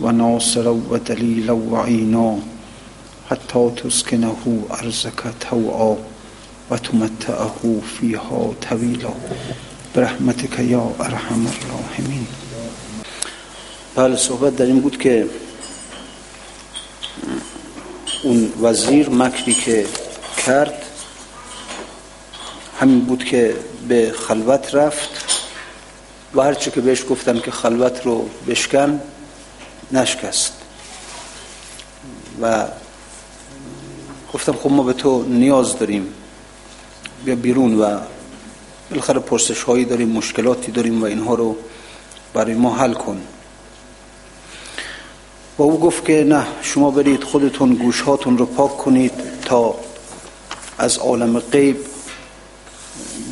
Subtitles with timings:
[0.00, 2.38] وناصرا ودليلا وعينا
[3.30, 5.96] حتى تسكنه أرزك توعا
[6.70, 9.14] وتمتعه فيها طويلا
[9.96, 12.26] برحمتك یا ارحم الراحمین.
[13.96, 15.26] بله صحبت در این بود که
[18.22, 19.86] اون وزیر مکری که
[20.46, 20.82] کرد
[22.80, 23.54] همین بود که
[23.88, 25.24] به خلوت رفت
[26.34, 29.00] و هرچی که بهش گفتن که خلوت رو بشکن
[29.94, 30.52] نشکست
[32.42, 32.66] و
[34.34, 36.06] گفتم خب ما به تو نیاز داریم.
[37.24, 37.98] بیا بیرون و
[38.90, 41.56] بالاخره پرسش هایی داریم مشکلاتی داریم و اینها رو
[42.34, 43.20] برای ما حل کن.
[45.58, 49.12] و او گفت که نه شما برید خودتون گوش هاتون رو پاک کنید
[49.44, 49.74] تا
[50.78, 51.76] از عالم غیب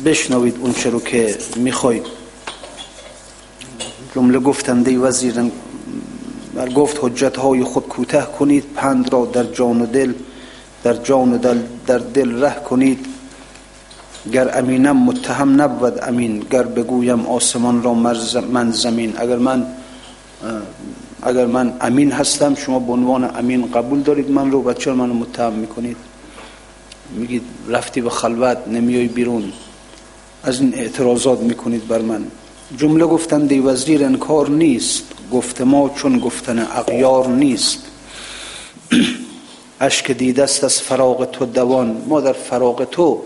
[0.05, 2.05] بشنوید اون رو که می‌خواید.
[4.15, 5.51] جمله گفتنده وزیر
[6.55, 10.13] و گفت حجت های خود کوته کنید پند را در جان و دل
[10.83, 13.05] در جان و دل در دل ره کنید.
[14.31, 17.93] گر امینم متهم نبود امین گر بگویم آسمان را
[18.51, 19.13] من زمین.
[19.17, 19.65] اگر من
[21.21, 25.53] اگر من امین هستم شما به عنوان امین قبول دارید من رو چرا منو متهم
[25.53, 25.97] می‌کنید.
[27.15, 29.53] میگید رفتی به خلوت نمیای بیرون.
[30.43, 32.25] از این اعتراضات می‌کنید بر من.
[32.77, 35.03] جمله گفتن دی وزیر انکار نیست.
[35.33, 37.79] گفت ما چون گفتن اغیار نیست.
[39.81, 42.01] اشک دیده است از فراغ تو دوان.
[42.07, 43.21] ما در فراغ تو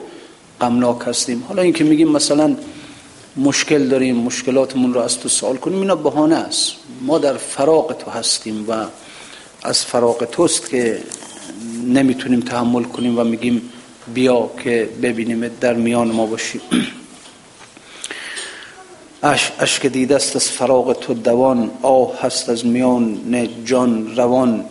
[0.62, 1.44] غمناک هستیم.
[1.48, 2.56] حالا اینکه میگیم مثلا
[3.38, 6.74] مشکل داریم مشکلاتمون رو از تو سوال کنیم اینا بهانه است.
[7.02, 8.86] ما در فراغ تو هستیم و
[9.64, 11.04] از فراغ توست که
[11.88, 13.62] نمی‌تونیم تحمل کنیم و میگیم
[14.14, 16.62] بیا که ببینیم در میان ما باشیم.
[16.72, 16.78] اش
[19.28, 23.18] اشک دیده است از فراغ تو دوان آه هست از میان
[23.66, 24.66] جان روان.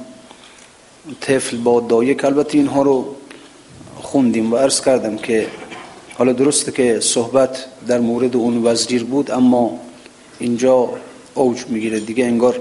[1.21, 3.17] طفل با دایک البته اینها رو
[3.97, 5.47] خوندیم و عرض کردم که
[6.19, 9.79] حالا درسته که صحبت در مورد اون وزیر بود اما
[10.39, 10.89] اینجا
[11.35, 12.01] اوج می‌گیره.
[12.01, 12.61] دیگه انگار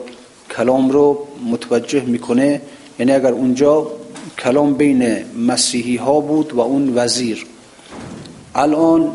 [0.55, 2.61] کلام رو متوجه می‌کنه.
[3.00, 3.88] یعنی اگر اونجا
[4.39, 7.45] کلام بین مسیحی ها بود و اون وزیر.
[8.55, 9.11] الان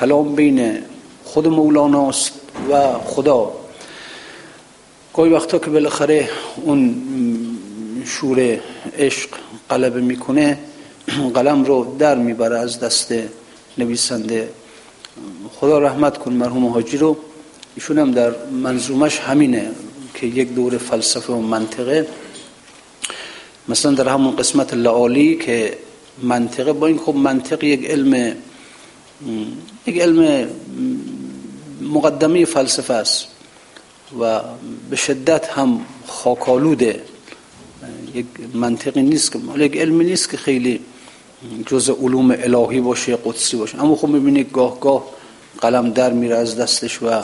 [0.00, 0.78] کلام بین
[1.28, 2.32] خود مولاناست
[2.70, 3.52] و خدا.
[5.14, 6.28] گاهی وقتا که بالاخره
[6.64, 7.02] اون
[8.04, 8.60] شور
[8.98, 9.28] عشق
[9.68, 10.58] قلب می‌کنه
[11.34, 13.14] قلم رو در می‌بره از دست
[13.78, 14.48] نویسنده.
[15.60, 17.16] خدا رحمت کن مرحوم حاجی رو.
[17.74, 19.70] ایشون هم در منظومش همینه
[20.14, 22.08] که یک دور فلسفه و منطقه.
[23.68, 25.78] مثلا در همون قسمت لعالی که
[26.22, 28.34] منطقه با این خب منطق یک علم
[29.86, 30.48] یک علم
[31.80, 33.26] مقدمه فلسفه است
[34.20, 34.40] و
[34.90, 37.02] به شدت هم خاکالوده
[38.14, 40.80] یک منطقی نیست که یک علمی نیست که خیلی
[41.66, 43.82] جز علوم الهی باشه قدسی باشه.
[43.82, 45.04] اما خب می‌بینید گاه گاه
[45.60, 47.22] قلم در میره از دستش و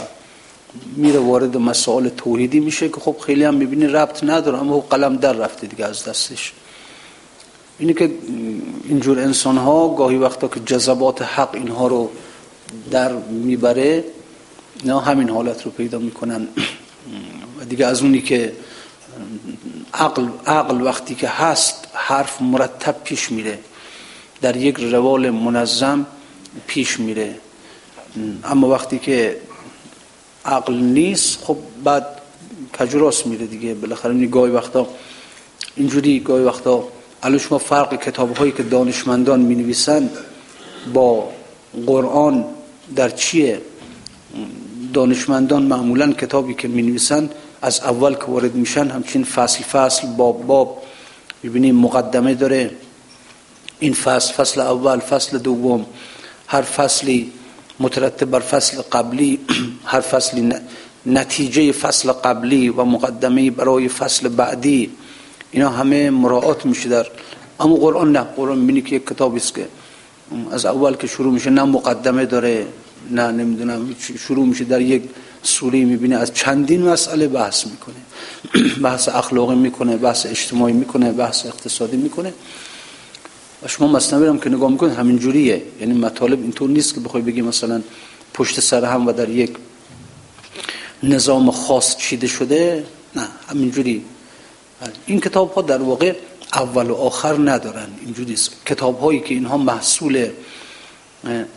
[0.97, 5.17] میره وارد مسائل توحیدی میشه که خب خیلی هم می‌بینی ربط نداره اما خب قلم
[5.17, 6.53] در رفته دیگه از دستش.
[7.79, 8.11] اینه که
[8.89, 12.11] اینجور انسان ها گاهی وقتا که جذبات حق اینها رو
[12.91, 14.05] در می‌بره
[14.85, 16.49] نه همین حالت رو پیدا می‌کنن.
[17.61, 18.53] و دیگه از اونی که
[19.95, 23.59] عقل, عقل وقتی که هست حرف مرتب پیش میره.
[24.41, 26.07] در یک روال منظم
[26.67, 27.35] پیش میره.
[28.45, 29.37] اما وقتی که
[30.45, 32.07] عقل نیست خب بعد
[32.79, 34.89] کجراس میره دیگه؟ بالاخره گاهی وقتا
[35.77, 36.89] اینجوری گاهی وقتا
[37.23, 40.11] الان شما فرق کتاب هایی که دانشمندان می نویسن
[40.95, 41.29] با
[41.87, 42.45] قرآن
[42.97, 43.61] در چیه؟
[44.95, 47.31] دانشمندان معمولا کتابی که می نویسن
[47.63, 50.83] از اول که وارد میشن همچین فصل فصل باب باب
[51.45, 52.71] ببینیم مقدمه داره.
[53.79, 55.87] این فصل فصل اول فصل دوم
[56.47, 57.33] هر فصلی
[57.81, 59.39] مترتب بر فصل قبلی
[59.93, 60.53] هر فصلی
[61.07, 64.91] نتیجه فصل قبلی و مقدمه برای فصل بعدی
[65.51, 67.07] اینا همه مراعات میشه در
[67.61, 68.21] اما قرآن نه.
[68.21, 69.69] قرآن می‌بینی که یک کتابی است که
[70.51, 72.67] از اول که شروع میشه نه مقدمه داره.
[73.11, 75.03] نه نمی‌دونم شروع میشه در یک
[75.43, 77.95] سوره می‌بینه از چندین مسئله بحث می‌کنه.
[78.85, 82.35] بحث اخلاقی می‌کنه بحث اجتماعی می‌کنه بحث اقتصادی می‌کنه.
[83.63, 85.63] و شما هم که نگاه می‌کنید همین جوریه.
[85.81, 87.83] یعنی مطالب اینطور نیست که بخوای بگی مثلا
[88.35, 89.57] پشت سر هم و در یک
[91.03, 92.85] نظام خاص چیده شده.
[93.17, 94.05] نه همینجوری
[95.07, 96.15] این کتاب ها در واقع
[96.53, 97.89] اول و آخر ندارن.
[98.05, 98.37] اینجوری
[98.67, 100.29] کتاب هایی که اینها محصول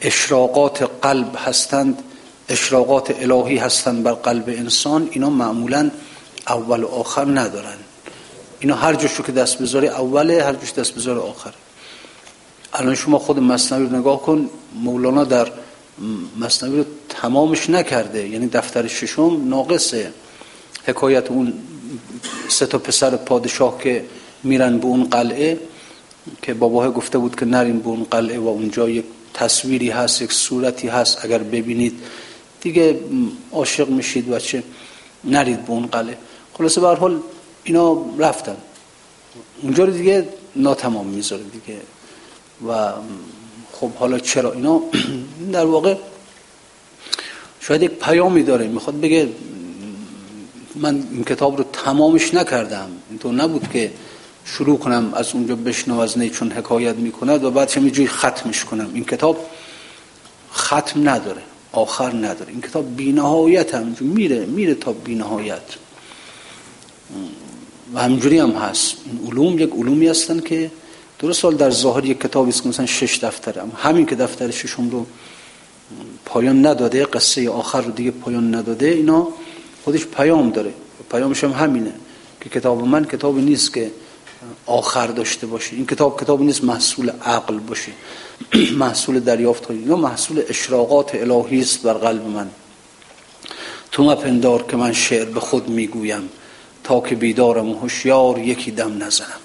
[0.01, 2.03] اشراقات قلب هستند
[2.49, 5.91] اشراقات الهی هستند بر قلب انسان اینا معمولا
[6.47, 7.77] اول و آخر ندارن.
[8.59, 11.53] اینا هر جوشو که دست بذاری اوله هر جوش دست بذاری آخر.
[12.73, 15.51] الان شما خود مصنوی رو نگاه کن مولانا در
[16.39, 20.11] مصنوی رو تمامش نکرده یعنی دفتر ششم ناقصه.
[20.85, 21.53] حکایت اون
[22.49, 24.05] سه تا پسر پادشاه که
[24.43, 25.59] میرن به اون قلعه
[26.41, 29.05] که باباه گفته بود که نرین به اون قلعه و اونجا یک
[29.37, 31.93] تصویری هست یک صورتی هست اگر ببینید.
[32.61, 32.99] دیگه
[33.51, 34.63] عاشق میشید و چه
[35.23, 36.17] نرید به اون قلعه.
[36.53, 37.19] خلاصه به حال
[37.63, 38.57] اینا رفتن.
[39.61, 41.79] اونجا رو دیگه ناتمام می‌ذاره دیگه.
[42.67, 42.91] و
[43.73, 44.81] خب حالا چرا اینا؟
[45.53, 45.95] در واقع
[47.59, 48.67] شاید یک پیامی داره.
[48.67, 49.29] می‌خواد بگه
[50.75, 52.89] من این کتاب رو تمامش نکردم.
[53.09, 53.91] اینطور نبود که
[54.47, 58.65] شروع کنم از اونجا بشنو از نی چون حکایت می‌کند و بعد یه جوی ختمش
[58.65, 58.89] کنم.
[58.94, 59.45] این کتاب
[60.53, 61.41] ختم نداره
[61.71, 62.51] آخر نداره.
[62.51, 65.61] این کتاب بینهایت هم میره میره تا بینهایت.
[67.94, 68.95] و همجوری هم هست.
[69.05, 70.71] این علوم یک علومی هستن که
[71.19, 73.71] درست سال در ظاهر یک کتابی است که مثلا شش دفتره هم.
[73.77, 75.05] همین که دفتر ششم رو
[76.25, 79.27] پایان نداده قصه آخر رو دیگه پایان نداده اینا
[79.83, 80.73] خودش پیام داره.
[81.11, 81.94] پیامش هم همینه
[82.41, 83.91] که کتاب من کتابی نیست که
[84.65, 87.91] آخر داشته باشه این کتاب کتاب نیست محصول عقل باشه
[88.83, 92.49] محصول دریافت های اینا محصول اشراقات الهی است بر قلب من.
[93.91, 96.29] تو مپندار که من شعر به خود می‌گویم.
[96.83, 99.39] تا که بیدارم و هوشیار یکی دم نزنم.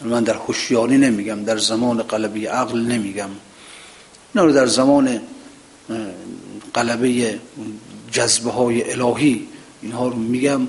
[0.00, 1.44] من در هوشیاری نمیگم.
[1.44, 3.30] در زمان قلبی عقل نمیگم.
[4.34, 5.20] اینا رو در زمان
[6.74, 7.38] قلبه
[8.12, 9.48] جذبه های الهی
[9.82, 10.60] اینها رو میگم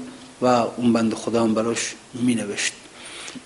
[0.41, 2.73] و اون بند خدا هم براش می نوشت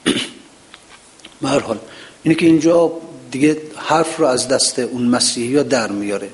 [1.42, 1.78] حال
[2.24, 2.92] اینه که اینجا
[3.32, 6.30] دیگه حرف رو از دست اون مسیحی ها در میاره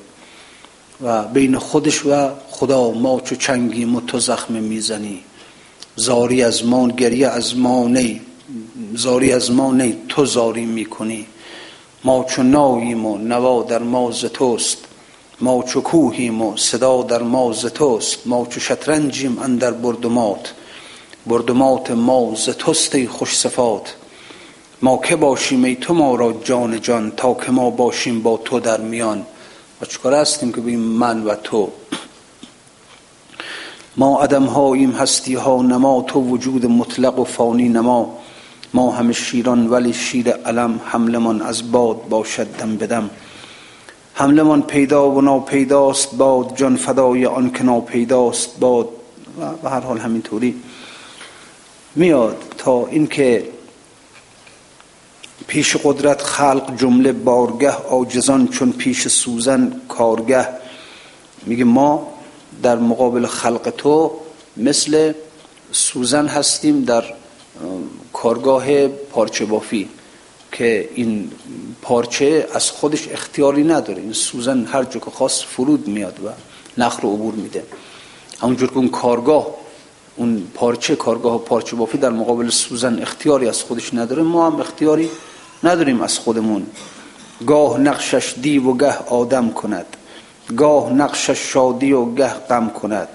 [1.01, 5.23] و بین خودش و خدا ما چو چنگیم و تو زخم می‌زنی.
[5.95, 8.21] زاری از ما گریه از ما نی
[8.93, 11.25] زاری از ما نی تو زاری می‌کنی.
[12.03, 14.77] ما چو ناییم و نوا در ما ز توست.
[15.39, 18.17] ما چو کوهیم و صدا در ما ز توست.
[18.25, 20.53] ما چو شطرنجیم اندر بردمات
[21.27, 23.95] بردمات ما ز توست خوش صفات.
[24.81, 28.59] ما که باشیم ای تو ما را جان جان تا که ما باشیم با تو
[28.59, 29.25] در میان.
[29.81, 31.69] و چکار هستیم که بیم من و تو؟
[33.97, 38.17] ما عدم هاییم هستی ها نما تو وجود مطلق و فانی نما.
[38.73, 43.09] ما همه شیران ولی شیر علم حملمان از باد باشد دم بدم
[44.13, 48.89] حملمان پیدا و ناپیداست باد جان فدای آن که ناپیداست باد.
[49.63, 50.55] و هر حال همینطوری.
[51.95, 53.47] میاد تا اینکه
[55.47, 60.47] پیش قدرت خلق جمله بارگه آجزان چون پیش سوزن کارگه.
[61.45, 62.13] میگه ما
[62.63, 64.11] در مقابل خلق تو
[64.57, 65.13] مثل
[65.71, 67.03] سوزن هستیم در
[68.13, 69.89] کارگاه پارچه بافی
[70.51, 71.31] که این
[71.81, 74.01] پارچه از خودش اختیاری نداره.
[74.01, 76.29] این سوزن هر جا که خواست فرود میاد و
[76.77, 77.63] نخ رو عبور میده.
[78.41, 79.60] همونجور که اون کارگاه
[80.15, 84.23] اون پارچه کارگاه پارچه بافی در مقابل سوزن اختیاری از خودش نداره.
[84.23, 85.09] ما هم اختیاری
[85.63, 86.65] نداریم از خودمون.
[87.47, 89.85] گاه نقشش دیو و گه آدم کند.
[90.57, 93.07] گاه نقشش شادی و گه غم کند.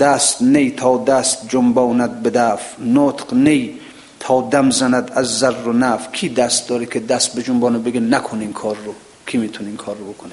[0.00, 2.60] دست نی تا دست جنباند به دف.
[2.78, 3.78] نطق نی
[4.20, 6.12] تا دم زند از زر و نف.
[6.12, 8.94] کی دست داره که دست به جنبانه بگه نکن این کار رو؟
[9.26, 10.32] کی می‌تونه این کار رو بکنه؟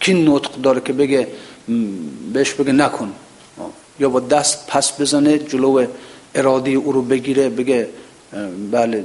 [0.00, 1.28] کی نطق داره که بگه
[2.32, 3.12] بهش بگه نکن؟
[4.00, 5.86] یا با دست پس بزنه جلو
[6.34, 7.88] اراده او رو بگیره بگه
[8.70, 9.04] بله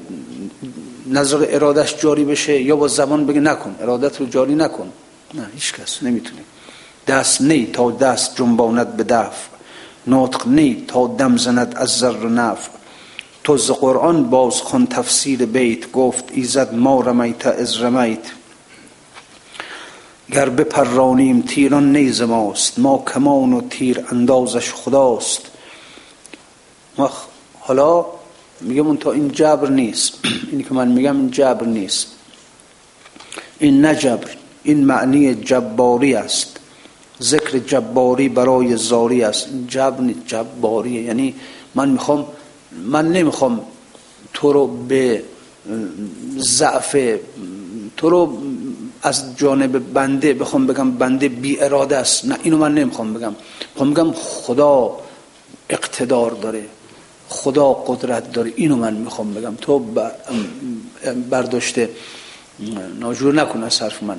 [1.07, 4.91] نظر ارادش جاری بشه یا با زبان بگه نکن ارادت رو جاری نکن.
[5.33, 6.41] نه هیچ کس نمی‌تونه.
[7.07, 9.47] دست نی تا دست جنباند به دف.
[10.07, 12.69] نطق نی تا دم زند از و نف.
[13.43, 18.19] تو ز قرآن باز خون تفسیر بیت گفت ایزد ما رمیت از رمیت.
[20.31, 22.79] گر بپرانیم تیران نیز ماست.
[22.79, 25.41] ما کمان و تیر اندازش خداست.
[27.59, 28.05] حالا
[28.61, 30.13] میگم تا این جبر نیست.
[30.51, 32.07] این که من میگم این جبر نیست.
[33.59, 34.29] این نجبر
[34.63, 36.59] این معنی جباری است.
[37.21, 39.47] ذکر جباری برای زاری است.
[39.47, 41.35] این جبر جباریه یعنی
[41.75, 42.25] من می‌خوام
[42.85, 43.61] من نمی‌خوام
[44.33, 45.23] تو رو به
[46.37, 47.17] ضعف
[47.97, 48.37] تو رو
[49.05, 52.25] از جانب بنده بخوام بگم بنده بی اراده است.
[52.25, 53.35] نه اینو من نمی‌خوام بگم.
[53.73, 54.97] می‌خوام بگم خدا
[55.69, 56.65] اقتدار داره
[57.29, 58.53] خدا قدرت داره.
[58.55, 59.55] اینو من می‌خوام بگم.
[59.61, 59.85] تو
[61.29, 61.89] برداشته
[62.99, 64.17] ناجور نکن از حرف من.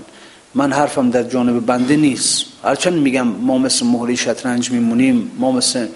[0.55, 2.45] من حرفم در جانب بنده نیست.
[2.63, 5.87] هرچند میگم ما مثل مهری شطرنج میمونیم ما مثل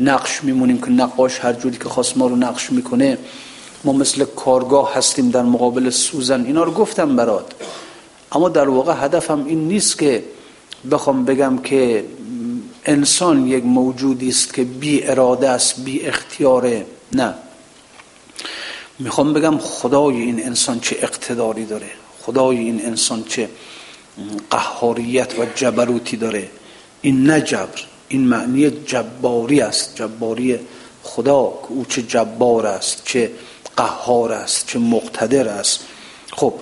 [0.00, 3.18] نقش میمونیم که نقاش هر جوری که خواست ما رو نقش می‌کنه
[3.84, 6.44] ما مثل کارگاه هستیم در مقابل سوزن.
[6.44, 7.52] اینا رو گفتم برات.
[8.36, 10.24] اما در واقع هدفم این نیست که
[10.90, 12.04] بخوام بگم که
[12.84, 16.86] انسان یک موجودی است که بی اراده است بی اختیاره.
[17.12, 17.34] نه.
[18.98, 21.90] می‌خوام بگم خدای این انسان چه اقتداری داره
[22.20, 23.48] خدای این انسان چه
[24.50, 26.48] قهاریت و جبروتی داره.
[27.02, 29.96] این نه جبر این معنی جباری است.
[29.96, 30.58] جباری
[31.02, 33.30] خدا که او چه جبار است چه
[33.76, 35.80] قهار است چه مقتدر است.
[36.32, 36.54] خب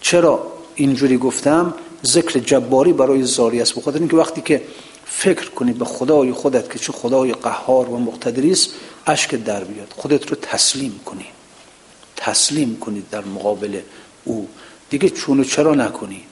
[0.00, 1.74] چرا اینجوری گفتم
[2.06, 3.74] ذکر جباری برای زاری است.
[3.74, 4.62] بخاطر اینکه وقتی که
[5.04, 8.70] فکر کنی به خدای خودت که چه خدای قهار و مقتدری است
[9.06, 9.92] اشک در بیاد.
[9.96, 11.26] خودت رو تسلیم کنی.
[12.16, 13.80] تسلیم کنید در مقابل
[14.24, 14.48] او.
[14.90, 16.22] دیگه چون و چرا نکنی؟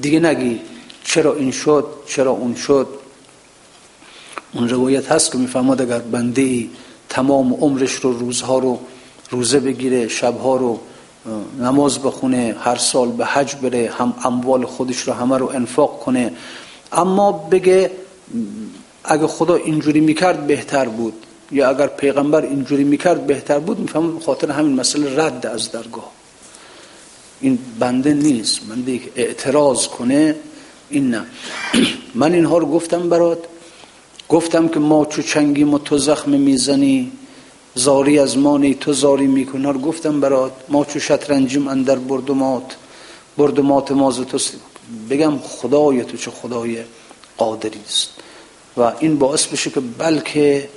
[0.00, 0.60] دیگه نگی
[1.04, 2.88] چرا این شد چرا اون شد.
[4.52, 6.70] اون روایت هست که میفهماد اگر بنده ای
[7.08, 8.78] تمام عمرش رو روزها رو
[9.30, 10.80] روزه بگیره شبها رو
[11.60, 16.32] نماز بخونه هر سال به حج بره هم اموال خودش رو همه رو انفاق کنه.
[16.92, 17.90] اما بگه
[19.04, 21.14] اگه خدا اینجوری می‌کرد بهتر بود.
[21.52, 26.10] یا اگر پیغمبر اینجوری می‌کرد بهتر بود می‌فهمم خاطر همین مسئله رد از درگاه.
[27.40, 28.60] این بنده نیست.
[28.60, 30.34] بنده که اعتراض کنه
[30.90, 31.26] این نه.
[32.14, 33.38] من اینها رو گفتم برات.
[34.28, 37.12] گفتم که ما چو چنگیم و تو زخم می‌زنی
[37.78, 42.76] زاری از ما نی تو زاری می‌کنه رو گفتم برات ما چو شطرنجیم اندر بردمات
[43.36, 44.38] بردمات ماز تو
[45.10, 46.84] بگم خدای تو چه خدای
[47.36, 48.08] قادری است.
[48.76, 50.68] و این باعث بشه که بلکه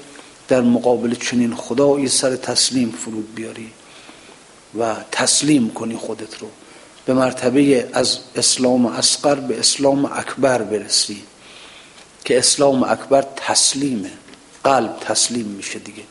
[0.48, 3.72] در مقابل چنین خدایی سر تسلیم فرود بیاری
[4.80, 6.48] و تسلیم کنی خودت رو.
[7.06, 11.24] به مرتبه از اسلام اصغر به اسلام اکبر برسی.
[12.26, 14.12] که اسلام اکبر تسلیمه
[14.64, 16.04] قلب تسلیم میشه دیگه.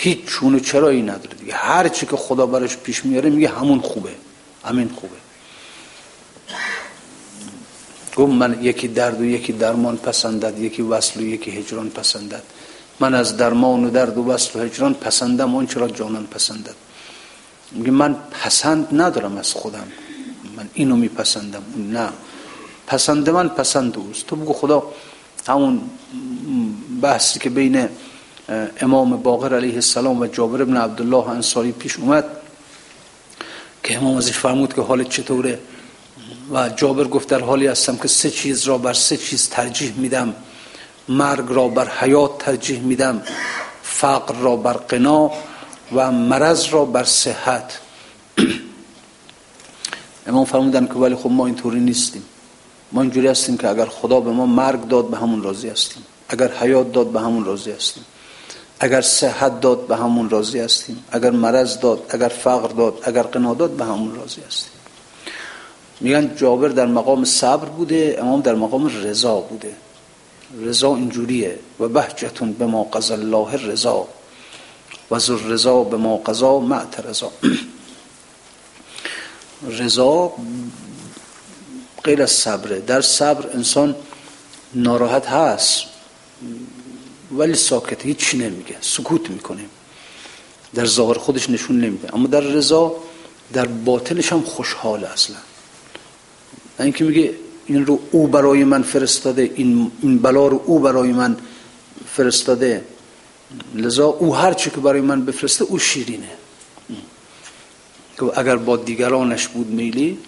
[0.00, 1.54] هیچ چون و چرایی نداره دیگه.
[1.54, 4.10] هر چی که خدا براش پیش میاره میگه همون خوبه.
[4.64, 5.16] همین خوبه.
[8.16, 12.42] گفت من یکی درد و یکی درمان پسندد یکی وصل و یکی هجران پسندد.
[13.00, 16.74] من از درمان و درد و وصل و هجران پسندم اون چرا جانان پسندد؟
[17.72, 19.86] میگه من پسند ندارم از خودم.
[20.56, 21.62] من اینو میپسندم.
[21.76, 22.08] نه.
[22.86, 24.26] پسند من پسند اوست.
[24.26, 24.82] تو بگو خدا
[25.48, 25.80] همون
[27.02, 27.88] بحثی که بین
[28.80, 32.24] امام باقر علیه السلام و جابر ابن عبدالله انصاری پیش اومد
[33.84, 35.58] که امام ازش فرمود که حالت چطوره؟
[36.52, 40.34] و جابر گفت در حالی هستم که سه چیز را بر سه چیز ترجیح میدم.
[41.08, 43.22] مرگ را بر حیات ترجیح میدم
[43.82, 45.30] فقر را بر قنا
[45.94, 47.78] و مرض را بر صحت.
[50.26, 52.22] امام فرمودن که ولی خب ما اینطوری نیستیم.
[52.92, 56.02] ما اینجوری هستیم که اگر خدا به ما مرگ داد به همون راضی هستیم.
[56.28, 58.04] اگر حیات داد به همون راضی هستیم.
[58.80, 61.04] اگر صحت داد به همون راضی هستیم.
[61.10, 64.72] اگر مرض داد اگر فقر داد اگر قنا داد به همون راضی هستیم.
[66.00, 69.74] میگن جابر در مقام صبر بوده امام در مقام رضا بوده.
[70.60, 71.58] رضا اینجوریه.
[71.80, 74.08] و بهجتون به ما قضا الله رضا
[75.10, 77.32] و زر رضا به ما قضا معت رضا.
[79.80, 80.32] رضا
[82.04, 82.80] غیر از صبره.
[82.80, 83.94] در صبر انسان
[84.74, 85.84] ناراحت هست.
[87.32, 88.76] ولی ساکت هیچ نمیگه.
[88.80, 89.64] سکوت می‌کنه.
[90.74, 92.14] در ظاهر خودش نشون نمیده.
[92.14, 92.96] اما در رضا
[93.52, 95.36] در باطنش هم خوشحال اصلا.
[96.80, 97.34] اینکه میگه
[97.66, 101.36] این رو او برای من فرستاده این, این بلا رو او برای من
[102.06, 102.84] فرستاده.
[103.74, 106.30] لذا او هر چی که برای من بفرسته او شیرینه.
[108.18, 110.18] که اگر با دیگرانش بود میلی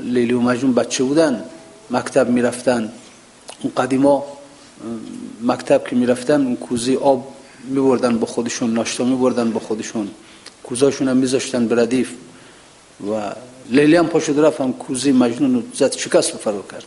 [0.00, 1.44] لیلی و مجنون بچه بودن
[1.90, 2.92] مکتب می‌رفتن.
[3.62, 4.37] اون قدیما
[5.42, 10.10] مکتب که می‌رفتن اون کوزی آب میبردن با خودشون ناشتا میبردن با خودشون.
[10.62, 12.10] کوزاشون هم میذاشتن به ردیف
[13.10, 13.32] و
[13.70, 16.84] لیلی هم پاشد رفت هم کوزی مجنون رو زد شکست فرار کرد.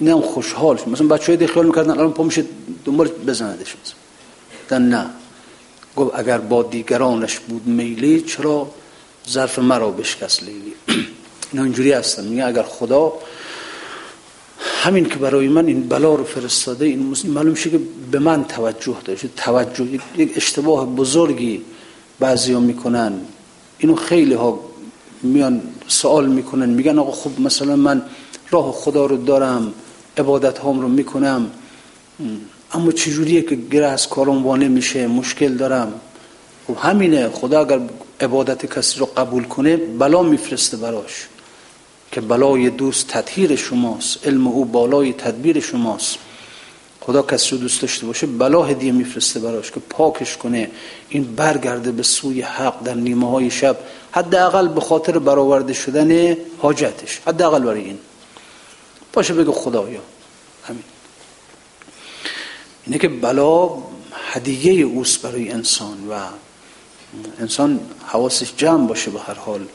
[0.00, 0.88] این هم خوشحال شد.
[0.88, 2.44] مثلا بچه های خیال می‌کردن الان پا میشه
[2.84, 3.74] دنبال بزندش
[4.66, 5.06] مثلا نه.
[5.96, 8.70] گفت اگر با دیگرانش بود میلی چرا
[9.28, 10.74] ظرف مرا بشکست لیلی؟
[11.52, 12.24] اینا اینجوری هستن.
[12.24, 13.12] میگه اگر خدا
[14.64, 17.80] همین که برای من این بلا رو فرستاده این معلوم که
[18.10, 19.84] به من توجه داشته توجه
[20.16, 21.62] یک اشتباه بزرگی
[22.20, 23.12] بعضی ها می‌کنن.
[23.78, 24.60] اینو خیلی ها
[25.22, 28.02] میان سوال می‌کنن میگن آقا خب مثلا من
[28.50, 29.72] راه خدا رو دارم
[30.18, 31.50] عبادت هام رو می‌کنم
[32.72, 35.92] اما چجوریه که گره از کارم وانه میشه مشکل دارم؟
[36.66, 37.28] خب همینه.
[37.28, 37.80] خدا اگر
[38.20, 41.28] عبادت کسی رو قبول کنه بلا میفرسته براش.
[42.14, 46.18] که بلای دوست تطهیر شماست علم او بالای تدبیر شماست.
[47.00, 50.70] خدا کسی دوست داشته باشه بلا هدیه میفرسته براش که پاکش کنه.
[51.08, 53.76] این برگرده به سوی حق در نیمه های شب.
[54.12, 57.20] حداقل به خاطر برآورده شدن حاجتش.
[57.26, 57.98] حداقل برای این.
[59.12, 60.00] باشه بگه خدایا.
[60.64, 60.84] همین.
[62.86, 63.70] اینه که بلا
[64.32, 66.14] هدیه اوست برای انسان و
[67.40, 69.66] انسان حواسش جمع باشه به هر حال.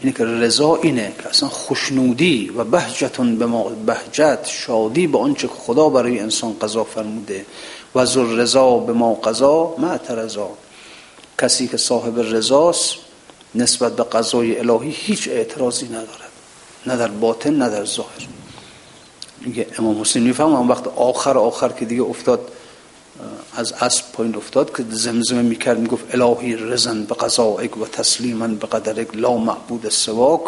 [0.00, 5.48] اینه که رضا اینه که اصلا خوشنودی و بهجتون به ما بهجت شادی به آنچه
[5.48, 7.46] خدا برای انسان قضا فرموده
[7.94, 9.74] و زر رضا به ما قضا.
[9.78, 10.50] ما رضا.
[11.38, 12.94] کسی که صاحب رضاست
[13.54, 16.32] نسبت به قضای الهی هیچ اعتراضی ندارد.
[16.86, 18.28] نه در باطن نه در ظاهر.
[19.40, 22.48] میگه امام حسین میفهم وقت آخر آخر که دیگه افتاد
[23.56, 28.66] از اسب پایین افتاد که زمزمه می‌کرد می‌گفت الهی رزن به قضایک و تسلیما به
[28.66, 30.42] قدرک لا معبود سواک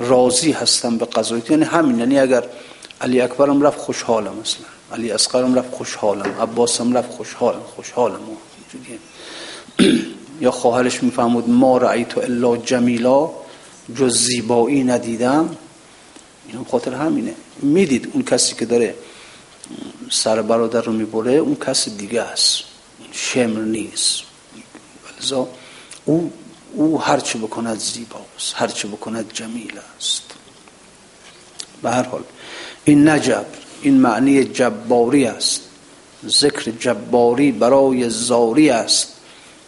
[0.00, 1.50] راضی هستم به قضایت.
[1.50, 2.44] یعنی همین یعنی اگر
[3.00, 6.40] علی اکبرم رفت خوشحالم مثلا علی اصغرم رفت خوشحالم.
[6.40, 7.60] عباسم رفت خوشحالم.
[7.76, 8.20] خوشحالم
[10.40, 13.30] یا خواهرش میفهمود ما رأیت الا جمیلا
[13.96, 15.56] جز زیبایی ندیدم.
[16.48, 17.34] این خاطر همینه.
[17.62, 18.94] می‌دید اون کسی که داره
[20.10, 22.62] سر برادر رو می‌بره اون کس دیگه است.
[23.12, 24.22] شمر نیست.
[25.04, 25.48] ولذا
[26.04, 26.32] او
[26.72, 30.22] او هرچه بکند زیباست هرچه بکند جمیل است.
[31.82, 32.22] به هر حال
[32.84, 33.46] این نجب
[33.82, 35.60] این معنی جباری است.
[36.28, 39.08] ذکر جباری برای زاری است.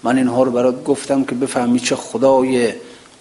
[0.03, 2.73] من اینها رو برات گفتم که بفهمی چه خدای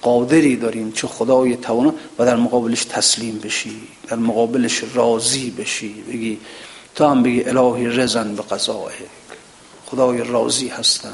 [0.02, 5.94] قادری داریم چه خدای توانا و در مقابلش تسلیم بشی در مقابلش راضی بشی.
[5.94, 6.40] بگی
[6.95, 9.08] تا هم بگی الهی رزن به قضایه
[9.86, 11.13] خدای راضی هستم.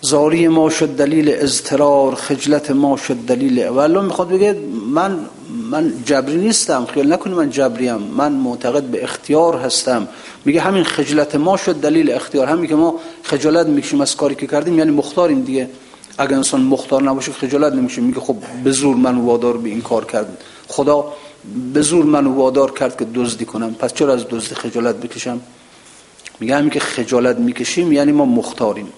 [0.00, 4.60] زاری ما شد دلیل اضطرار خجلت ما شد دلیل ولی می‌خواد بگه
[4.94, 5.18] من
[5.70, 10.08] من جبری نیستم خیال نکنی من جبریم من معتقد به اختیار هستم.
[10.44, 12.46] میگه همین خجلت ما شد دلیل اختیار.
[12.46, 15.70] همین که ما خجالت می‌کشیم از کاری که کردیم یعنی مختاریم دیگه.
[16.18, 18.00] اگر انسان مختار نباشه خجالت نمیشه.
[18.00, 20.38] میگه خب به زور من وادار به این کار کرد
[20.68, 21.12] خدا
[21.72, 23.74] به زور منو وادار کرد که دزدی کنم.
[23.74, 25.40] پس چرا از دزدی خجالت بکشم؟
[26.40, 28.88] میگه همین که خجالت می‌کشیم یعنی ما مختاریم.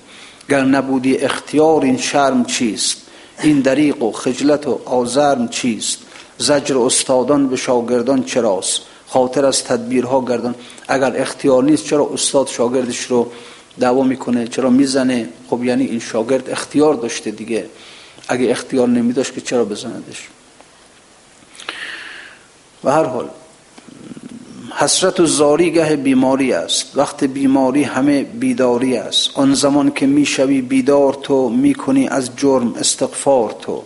[0.49, 2.97] گر نبودی اختیار این شرم چیست؟
[3.43, 5.99] این دریق و خجلت و آزرم چیست؟
[6.39, 10.55] زجر استادان به شاگردان چراست؟ خاطر از تدبیرها گردان.
[10.89, 13.33] اگر اختیار نیست چرا استاد شاگردش رو
[13.81, 17.67] دعوا می‌کنه؟ چرا می‌زنه؟ خب یعنی این شاگرد اختیار داشته دیگه.
[18.29, 20.29] اگه اختیار نمیداشت که چرا بزندش؟
[22.89, 23.29] و هر حال
[24.77, 26.97] حسرت و زاری گه بیماری است.
[26.97, 29.31] وقت بیماری همه بیداری است.
[29.35, 33.83] آن زمان که می‌شوی بیدار تو می‌کنی از جرم استغفار تو.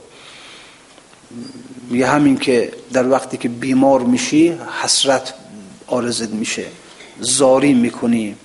[1.91, 5.35] یه همین که در وقتی که بیمار میشی حسرت
[5.87, 6.67] آرزت میشه.
[7.21, 8.37] زاری می‌کنی.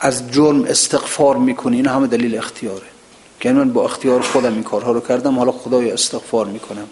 [0.00, 1.76] از جرم استغفار می‌کنی.
[1.76, 2.86] این همه دلیل اختیاره.
[3.40, 5.38] که من با اختیار خودم این کارها رو کردم.
[5.38, 6.88] حالا خدای استغفار می‌کنم.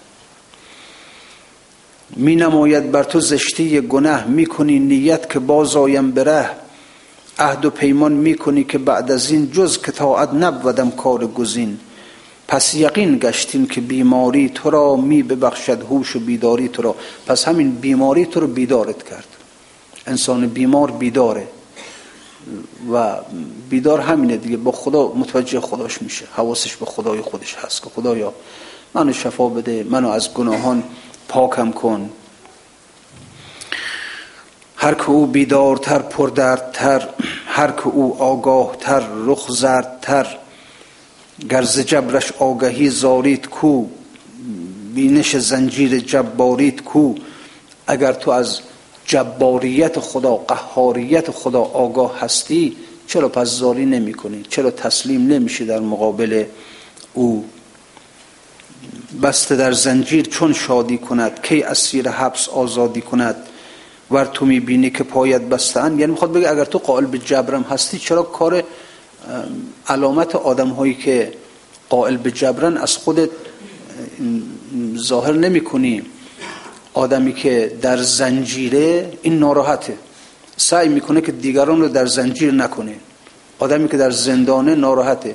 [2.16, 6.50] می نماید بر تو زشتی گناه می کنی نیت که باز آیم بره
[7.38, 11.78] عهد و پیمان می کنی که بعد از این جز که طاعت نبودم کار گزین.
[12.48, 16.94] پس یقین گشتیم که بیماری تو را می ببخشد هوش و بیداری تو را.
[17.26, 19.26] پس همین بیماری تو رو بیدارت کرد.
[20.06, 21.48] انسان بیمار بیداره.
[22.92, 23.16] و
[23.70, 24.56] بیدار همینه دیگه.
[24.56, 26.24] با خدا متوجه خداش میشه.
[26.36, 28.32] حواسش به خدای خودش هست که خدایا
[28.94, 30.82] منو شفا بده منو از گناهان
[31.32, 32.10] پاکم کن.
[34.76, 37.08] هر که او بیدارتر پردردتر
[37.46, 40.26] هر که او آگاهتر رخ زردتر
[41.50, 43.86] گرز جبرش آگهی زارید کو
[44.94, 47.14] بینش زنجیر جبارید کو
[47.86, 48.60] اگر تو از
[49.06, 55.80] جباریت خدا قهاریت خدا آگاه هستی چرا پس زاری نمی کنی؟ چرا تسلیم نمیشی در
[55.80, 56.44] مقابل
[57.14, 57.44] او؟
[59.22, 63.36] بسته در زنجیر چون شادی کند کی اسیر حبس آزادی کند.
[64.10, 67.98] ور تو می‌بینی که پایت بستن یعنی می‌خواد بگه اگر تو قائل به جبرم هستی
[67.98, 68.64] چرا کار
[69.88, 71.32] علامت آدم هایی که
[71.88, 73.28] قائل به جبرن از خودت
[74.96, 76.02] ظاهر نمی کنی
[76.94, 79.96] آدمی که در زنجیره این ناراحته.
[80.56, 82.96] سعی می‌کنه که دیگران رو در زنجیر نکنه.
[83.58, 85.34] آدمی که در زندانه ناراحته.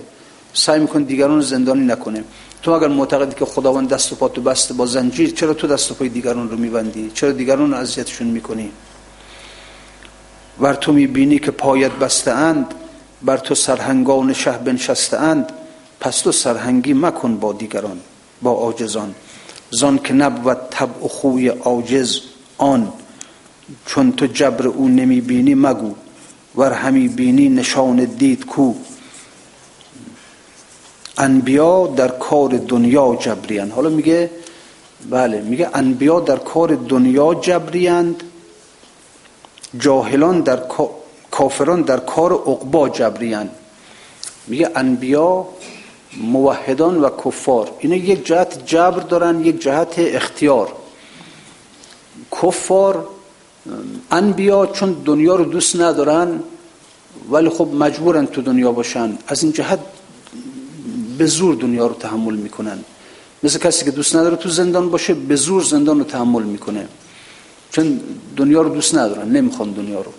[0.53, 2.23] سعی می‌کنه دیگران رو زندانی نکنه.
[2.63, 5.93] تو اگر معتقدی که خداوند دست و پاتو بسته با زنجیر چرا تو دست و
[5.93, 8.71] پای دیگران رو میبندی؟ چرا دیگران رو اذیتشون می‌کنی؟
[10.59, 12.73] ور تو می‌بینی که پایت بسته اند
[13.21, 15.53] بر تو سرهنگان شه بنشسته اند
[15.99, 17.99] پس تو سرهنگی مکن با دیگران
[18.41, 19.15] با عاجزان.
[19.71, 22.21] زان که نبود طبع و خوی عاجز
[22.57, 22.93] آن
[23.85, 25.95] چون تو جبر او نمی‌بینی مگو
[26.55, 28.73] ور همی بینی نشان دید کو.
[31.17, 33.71] انبیا در کار دنیا جبریان.
[33.71, 34.29] حالا میگه
[35.09, 38.23] بله میگه انبیا در کار دنیا جبریند
[39.79, 40.59] جاهلان در
[41.31, 43.49] کافران در کار عقبا جبریان.
[44.47, 45.47] میگه انبیا
[46.21, 47.71] موحدان و کفار.
[47.79, 50.73] اینا یک جهت جبر دارن یک جهت اختیار.
[52.41, 53.07] کفار
[54.11, 56.43] انبیا چون دنیا رو دوست ندارن
[57.31, 59.17] ولی خب مجبورن تو دنیا باشن.
[59.27, 59.79] از این جهت
[61.17, 62.77] به زور دنیا رو تحمل می‌کنن.
[63.43, 66.87] مثل کسی که دوست نداره تو زندان باشه به زور زندان رو تحمل می‌کنه.
[67.71, 67.99] چون
[68.35, 70.11] دنیا رو دوست ندارن نمی‌خوان دنیا رو.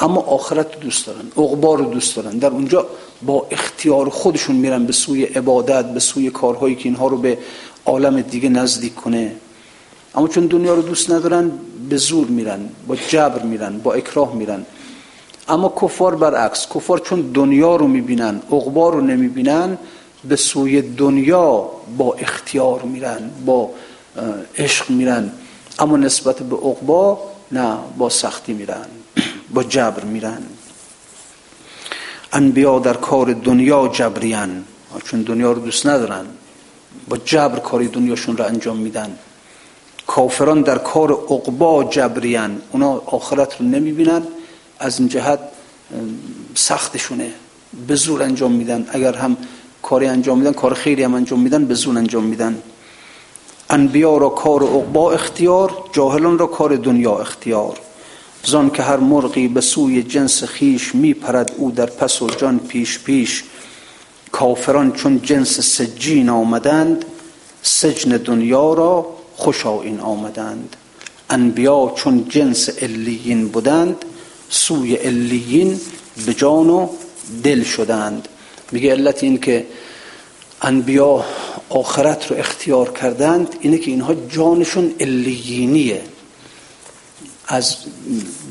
[0.00, 2.38] اما آخرت رو دوست دارن عقبا رو دوست دارن.
[2.38, 2.86] در اونجا
[3.22, 7.38] با اختیار خودشون میرن به سوی عبادت به سوی کارهایی که اینها رو به
[7.84, 9.32] عالم دیگه نزدیک کنه.
[10.14, 11.50] اما چون دنیا رو دوست ندارن
[11.88, 14.66] به زور میرن با جبر میرن با اکراه میرن.
[15.48, 19.78] اما کفار برعکس کفار چون دنیا رو می‌بینن عقبا رو نمی‌بینن
[20.24, 23.70] به سوی دنیا با اختیار میرن با
[24.58, 25.32] عشق میرن
[25.78, 27.18] اما نسبت به عقبا
[27.52, 28.86] نه با سختی میرن
[29.54, 30.42] با جبر میرن.
[32.32, 34.64] انبیا در کار دنیا جبریان
[35.04, 36.26] چون دنیا رو دوست ندارن
[37.08, 39.18] با جبر کاری دنیاشون رو انجام میدن.
[40.06, 44.22] کافران در کار عقبا جبریان اونا آخرت رو نمی‌بینن
[44.78, 45.38] از این جهت
[46.54, 47.32] سختشونه
[47.86, 48.86] به زور انجام میدن.
[48.92, 49.36] اگر هم
[49.82, 52.62] کاری انجام میدن کار خیلی هم انجام میدن به زور انجام میدن.
[53.70, 57.78] انبیا را کار عقبا اختیار جاهلان را کار دنیا اختیار.
[58.44, 62.58] زان که هر مرغی به سوی جنس خیش می پرد او در پس و جان
[62.58, 63.44] پیش پیش.
[64.32, 67.04] کافران چون جنس سجین آمدند
[67.62, 70.76] سجن دنیا را خوش این آمدند.
[71.30, 74.04] انبیا چون جنس الیین بودند
[74.48, 75.80] سوی الیین
[76.26, 76.88] به جان و
[77.44, 78.28] دل شدند.
[78.72, 79.66] میگه علت این که
[80.62, 81.24] انبیا
[81.68, 86.02] آخرت رو اختیار کردند اینه که اینها جانشون الیینیه
[87.46, 87.76] از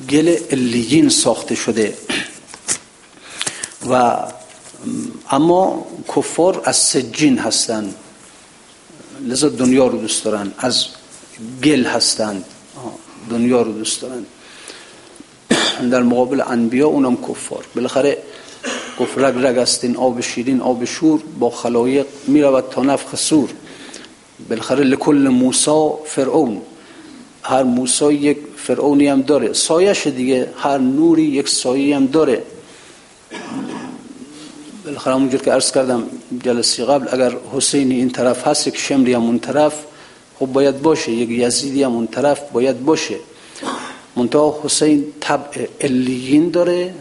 [0.09, 1.97] گل الیین ساخته شده.
[3.89, 4.17] و
[5.29, 7.95] اما کفار از سجین هستند
[9.25, 10.53] لذا دنیا رو دوست دارن.
[10.57, 10.85] از
[11.63, 12.45] گل هستند
[13.29, 14.25] دنیا رو دوست دارن.
[15.89, 17.65] در مقابل انبیا اونم کفار.
[17.75, 18.17] بالاخره
[18.99, 23.15] گفت رگ رگ است این آب شیرین آب شور با خلایق می رود تا نفخ
[23.15, 23.49] سور.
[24.49, 26.61] بالاخره لکل موسا فرعون.
[27.43, 29.53] هر موسی یک فرعونی هم داره.
[29.53, 32.43] سایش دیگه هر نوری یک سایه هم داره.
[34.85, 36.03] بالاخره همونجور که عرض کردم
[36.43, 39.73] جلسی قبل اگر حسینی این طرف هست یک شمری هم اون طرف
[40.39, 41.11] خب باید باشه.
[41.11, 43.15] یک یزیدی هم اون طرف باید باشه.
[44.15, 46.93] منتها حسین طبع الیین داره.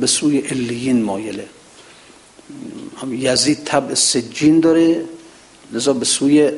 [0.00, 1.46] به سوی الیین مایله.
[3.10, 5.04] یزید طبع سجین داره
[5.72, 6.50] لذا به سوی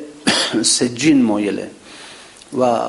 [0.61, 1.69] سجین مایله.
[2.57, 2.79] و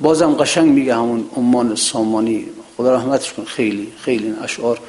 [0.00, 2.46] بازم قشنگ میگه همون امان سامانی.
[2.76, 4.80] خدا رحمتش کن خیلی خیلی این اشعار.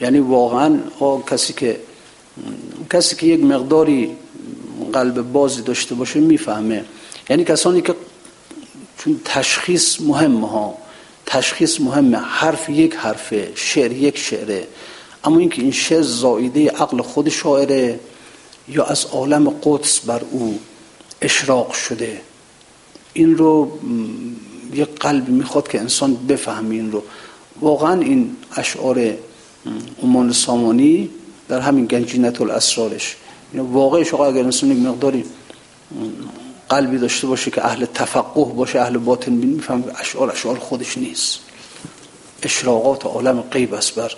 [0.00, 0.78] یعنی واقعا
[1.30, 1.80] کسی که
[2.90, 4.10] کسی که یک مقداری
[4.92, 6.84] قلب بازی داشته باشه می‌فهمه.
[7.30, 7.94] یعنی کسانی که
[8.98, 10.78] چون تشخیص مهمه ها.
[11.26, 12.18] تشخیص مهمه.
[12.18, 14.66] حرف یک حرفه شعر یک شعره.
[15.24, 18.00] اما اینکه این شعر زایده عقل خود شاعره
[18.68, 20.58] یا از عالم قدس بر او
[21.22, 22.20] اشراق شده
[23.12, 23.78] این رو
[24.72, 27.02] یک قلبی می‌خواد که انسان بفهمه این رو.
[27.60, 29.14] واقعا این اشعار
[30.02, 31.10] امان سامانی
[31.48, 33.16] در همین گنجینت الاسرارش
[33.54, 35.24] واقعش اگر انسان یک مقداری
[36.68, 39.36] قلبی داشته باشه که اهل تفقه باشه اهل باطن.
[39.36, 41.38] بین میفهم اشعار اشعار خودش نیست.
[42.42, 44.12] اشراقات عالم غیب است بر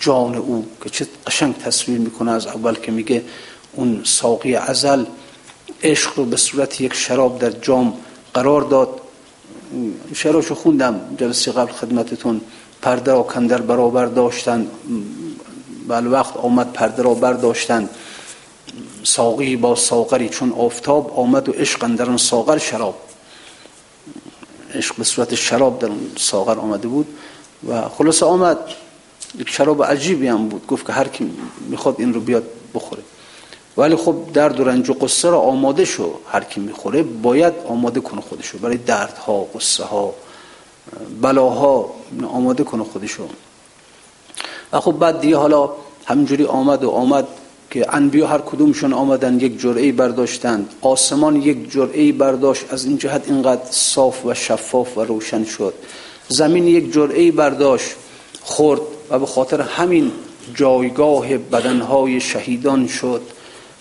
[0.00, 2.30] جان او که چه قشنگ تصویر می‌کنه.
[2.30, 3.24] از اول که میگه
[3.72, 5.04] اون ساقی ازل
[5.82, 7.94] عشق رو به صورت یک شراب در جام
[8.34, 9.00] قرار داد.
[10.14, 11.00] شعراشو خوندم.
[11.18, 12.40] جلسه قبل خدمتتون
[12.82, 14.66] پرده را کندر برابر داشتن.
[15.88, 17.88] بل وقت آمد پرده را برداشتن.
[19.02, 22.94] ساقی با ساقری چون آفتاب آمد و عشق در اون ساقر شراب.
[24.74, 27.06] عشق به صورت شراب در اون ساقر آمده بود
[27.68, 28.58] و خلاص آمد.
[29.38, 30.66] یک شراب عجیبی هم بود.
[30.66, 31.30] گفت که هر کی
[31.68, 33.02] می‌خواد این رو بیاد بخوره.
[33.76, 36.14] ولی خب درد و رنج و قصه را آماده شو.
[36.32, 38.58] هر کی می‌خوره باید آماده کنه خودشو.
[38.58, 40.14] برای دردها قصه ها
[41.20, 41.94] بلاها
[42.32, 43.28] آماده کنه خودشو.
[44.72, 45.70] و خب بعد دیگه حالا
[46.06, 47.26] همینجوری آمد و آمد.
[47.70, 52.64] که انبیا هر کدومشون آمدن یک جرعه برداشتند آسمان یک جرعه برداشت.
[52.72, 55.74] از این جهت اینقدر صاف و شفاف و روشن شد.
[56.28, 57.90] زمین یک جرعه برداشت
[58.40, 58.80] خورد
[59.10, 60.12] و به خاطر همین
[60.54, 63.22] جایگاه بدنهای شهیدان شد.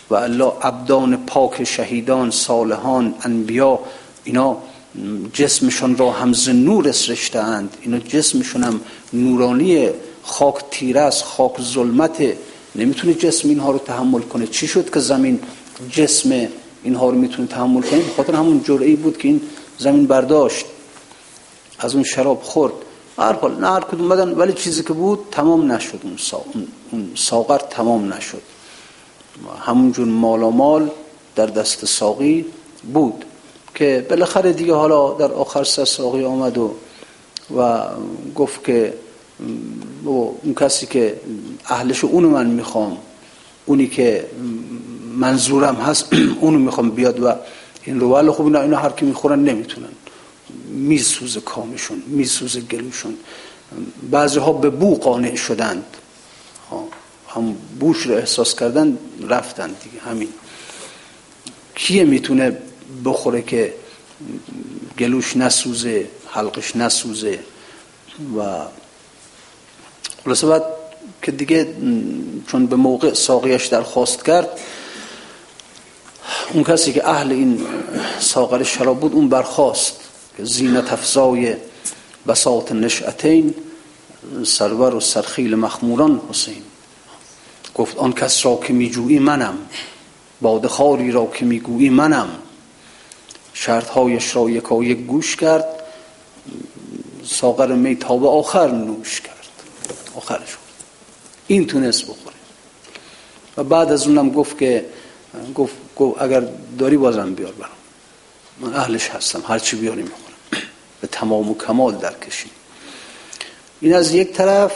[0.09, 3.79] و الله ابدان پاک شهیدان صالحان انبیا
[4.23, 4.57] اینا
[5.33, 8.81] جسمشان را همز نور اسرشته اند اینا جسمشون هم
[9.13, 9.89] نورانی
[10.23, 12.21] خاک تیره است خاک ظلمت
[12.75, 15.39] نمی‌تونه جسم اینها رو تحمل کنه چی شد که زمین
[15.91, 16.47] جسم
[16.83, 19.41] اینها رو می‌تونه تحمل کنه خاطر همون جرعی بود که این
[19.77, 20.65] زمین برداشت.
[21.79, 22.73] از اون شراب خورد.
[23.17, 25.99] هر حال نه هر کدوم بدن ولی چیزی که بود تمام نشد.
[26.03, 26.41] اون, سا...
[26.91, 28.41] اون ساغر تمام نشد.
[29.59, 30.89] همونجور مال و مال
[31.35, 32.45] در دست ساقی
[32.93, 33.25] بود
[33.75, 36.73] که بالاخره دیگه حالا در آخر سر ساقی آمد و
[37.57, 37.83] و
[38.35, 38.93] گفت که
[40.03, 41.19] اون کسی که
[41.65, 42.97] اهلش اونو من می‌خوام
[43.65, 44.25] اونی که
[45.15, 47.35] منظورم هست اونو می‌خوام بیاد و
[47.83, 48.09] این رو.
[48.09, 49.89] ولی خب اینا, اینا هر کی می‌خورن نمی‌تونن.
[50.69, 53.17] میسوز کامشون میسوز گلوشون.
[54.11, 55.83] بعضی ها به بو قانع شدند.
[57.29, 58.97] هم بوش رو احساس کردن
[59.29, 59.99] رفتن دیگه.
[60.05, 60.29] همین.
[61.75, 62.57] کیه می‌تونه
[63.05, 63.73] بخوره که
[64.99, 67.39] گلوش نسوزه حلقش نسوزه
[68.37, 68.41] و
[70.25, 70.63] خلاصه بعد
[71.21, 71.67] که دیگه
[72.47, 74.49] چون به موقع ساقیش درخواست کرد
[76.53, 77.65] اون کسی که اهل این
[78.19, 79.99] ساقر شراب بود اون برخواست
[80.37, 81.55] که زینت افزای
[82.27, 83.53] بساط نشعتین
[84.43, 86.61] سرور و سرخیل مخموران حسین.
[87.75, 89.57] گفت آن کس را که میجویی منم
[90.41, 92.29] بادخاری را که می‌گویی منم.
[93.53, 95.65] شرطهایش را یکا یک گوش کرد
[97.25, 99.38] ساقر می آخر نوش کرد.
[100.19, 100.57] آخرش
[101.47, 102.35] این تونست بخوره.
[103.57, 104.85] و بعد از اونم گفت که
[105.55, 106.43] گفت, گفت اگر
[106.79, 107.71] داری بازم بیار برام.
[108.59, 110.63] من اهلش هستم هرچی بیاری می‌خورم.
[111.01, 112.51] به تمام و کمال در کشید.
[113.81, 114.73] این از یک طرف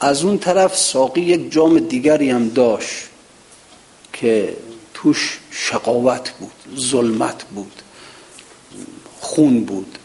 [0.00, 3.08] از اون طرف ساقی یک جام دیگری هم داشت
[4.12, 4.56] که
[4.94, 7.82] توش شقاوت بود ظلمت بود
[9.20, 9.98] خون بود.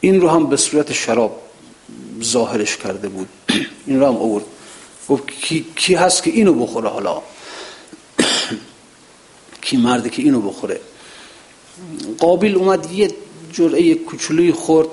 [0.00, 1.47] این رو هم به صورت شراب
[2.22, 3.28] ظاهرش کرده بود.
[3.86, 4.44] این رو هم آورد.
[5.08, 7.22] گفت کی, کی هست که اینو بخوره حالا؟
[9.62, 10.80] کی مرده که اینو بخوره؟
[12.18, 13.14] قابل اومد یه
[13.52, 14.88] جرعه کوچولوی خورد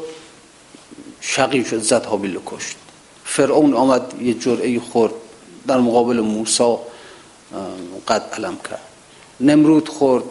[1.22, 2.76] شقی شد زد حابیل کشت.
[3.24, 5.14] فرعون آمد یه جرعه خورد.
[5.68, 6.76] در مقابل موسی
[8.08, 8.82] قد علم کرد.
[9.40, 10.24] نمرود خورد.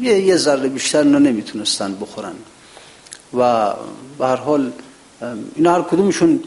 [0.00, 2.34] یه یه ذره بیشتر نه نمی‌تونستن بخورن.
[3.36, 3.72] و
[4.18, 4.72] به هر حال
[5.54, 6.40] اینا هر کدومشون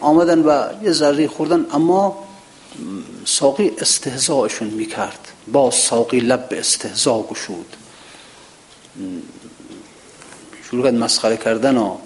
[0.00, 2.24] آمدن و یه ذره خوردن اما
[3.24, 5.28] ساقی استهزاءشون می‌کرد.
[5.52, 7.76] با ساقی لب به استهزا گشود.
[10.70, 11.98] شروع کرد مسخره کردن ها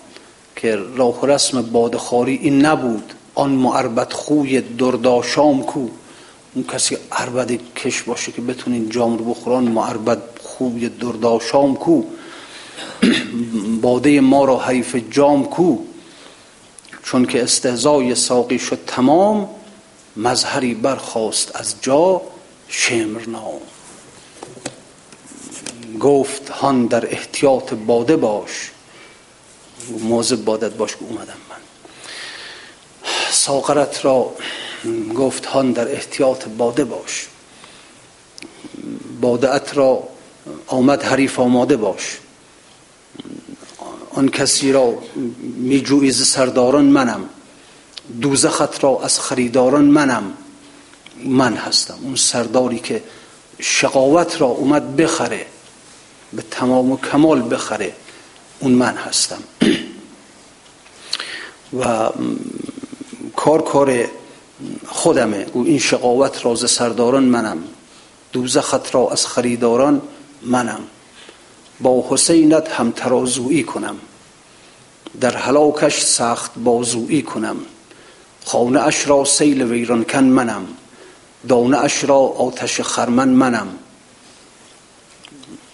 [0.57, 3.13] که راه رسم بادخاری این نبود.
[3.35, 5.89] آن معربت خوی درداشام کو.
[6.55, 12.03] اون کسی عربد کش باشه که بتونین جام رو بخوران معربت خوی درداشام کو.
[13.83, 15.77] باده ما را حیف جام کو.
[17.09, 19.49] چون که استهزای ساقی شد تمام
[20.17, 22.23] مظهری برخواست از جا
[22.69, 23.61] شمرنام.
[26.01, 28.71] گفت هان در احتیاط باده باش.
[30.01, 31.57] موضب بادت باش که اومدم من.
[33.31, 34.35] ساقرت را
[35.15, 37.27] گفت هان در احتیاط باده باش.
[39.23, 40.09] ات را
[40.67, 42.19] آمد حریف آماده باش.
[44.19, 44.99] آن کسی را
[45.57, 47.29] می ز سرداران منم.
[48.21, 50.33] دوزخت را از خریداران منم.
[51.25, 51.99] من هستم.
[52.03, 53.03] اون سرداری که
[53.61, 55.47] شقاوت را اومد بخره
[56.33, 57.93] به تمام و کمال بخره
[58.59, 59.43] اون من هستم.
[61.81, 62.11] و
[63.37, 64.09] کار کار
[64.87, 67.59] خودمه او این شقاوت راز سرداران منم.
[68.33, 70.03] دوزخت را از خریداران
[70.43, 70.81] منم.
[71.81, 73.97] با حسینت هم ترازویی کنم.
[75.21, 77.57] در حلاکش سخت بازویی کنم.
[78.45, 80.67] خانه اش را سیل ویران کن منم.
[81.49, 83.69] دانه اش را آتش خرمن منم.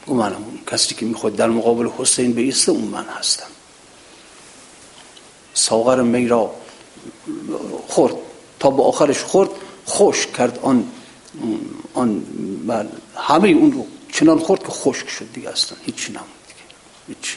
[0.07, 3.46] او منم کسی که می‌خواد در مقابل حسین بیسته اون من هستم.
[5.54, 6.30] ساغر می
[7.88, 8.14] خورد.
[8.61, 9.50] تا به آخرش خورد
[9.85, 10.90] خوش کرد آن
[11.94, 12.20] آن
[12.66, 15.78] بله همه اون رو چنان خورد که خشک شد دیگه اصلا.
[15.87, 17.18] هیچی نموند دیگه.
[17.18, 17.37] هیچ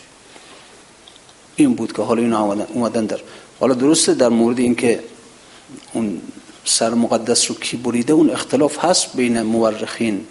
[1.57, 3.19] این بود که حالا این اومدن در
[3.59, 5.03] حالا درسته در مورد اینکه
[5.93, 6.21] اون
[6.65, 10.25] سر مقدس رو کی بریده اون اختلاف هست بین مورخین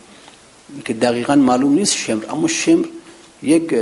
[0.85, 2.25] که دقیقا معلوم نیست شمر.
[2.31, 2.87] اما شمر
[3.43, 3.75] یک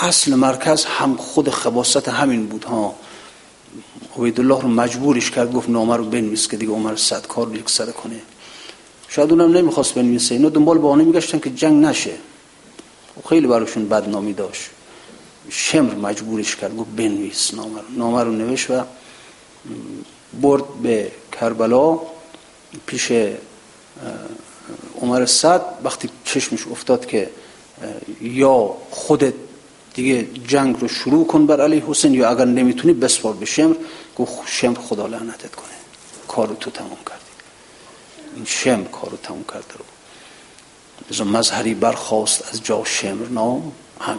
[0.00, 2.94] اصل مرکز هم خود خباست همین بود ها.
[4.18, 7.86] الله رو مجبورش کرد گفت نامه رو بنویس که دیگه عمر صد کار یک سر
[7.86, 8.20] کنه.
[9.08, 10.34] شاید اونم نمی‌خواست بنویسه.
[10.34, 12.14] اینا دنبال بهانه میگشتن که جنگ نشه.
[13.16, 14.75] و خیلی براشون بدنامی داشت.
[15.50, 17.86] شمر مجبورش کرد گفت بنویس نامه رو.
[17.96, 18.82] نامه رو نوشت و
[20.40, 22.00] برد به کربلا
[22.86, 23.12] پیش
[25.00, 27.30] عمر صد وقتی چشمش افتاد که
[28.20, 29.34] یا خودت
[29.94, 33.74] دیگه جنگ رو شروع کن بر علی حسین یا اگر نمی‌تونی بسپار به شمر
[34.18, 35.66] گفت شمر خدا لعنتت کنه.
[36.28, 37.20] کارو تو تمام کردی.
[38.36, 39.84] این شمر کارو تمام کرده رو.
[41.24, 43.72] مظهری برخواست از جا شمر نام.
[44.00, 44.18] هم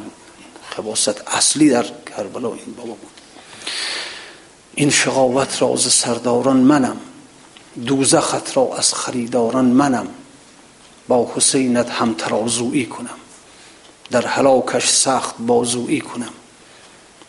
[0.69, 3.21] خباست اصلی در کربلا این بابا بود.
[4.75, 6.97] این شقاوت راز سرداران منم
[7.85, 10.07] دوزخت را از خریداران منم
[11.07, 13.17] با حسینت هم ترازویی کنم
[14.11, 16.33] در حلاکش سخت بازویی کنم.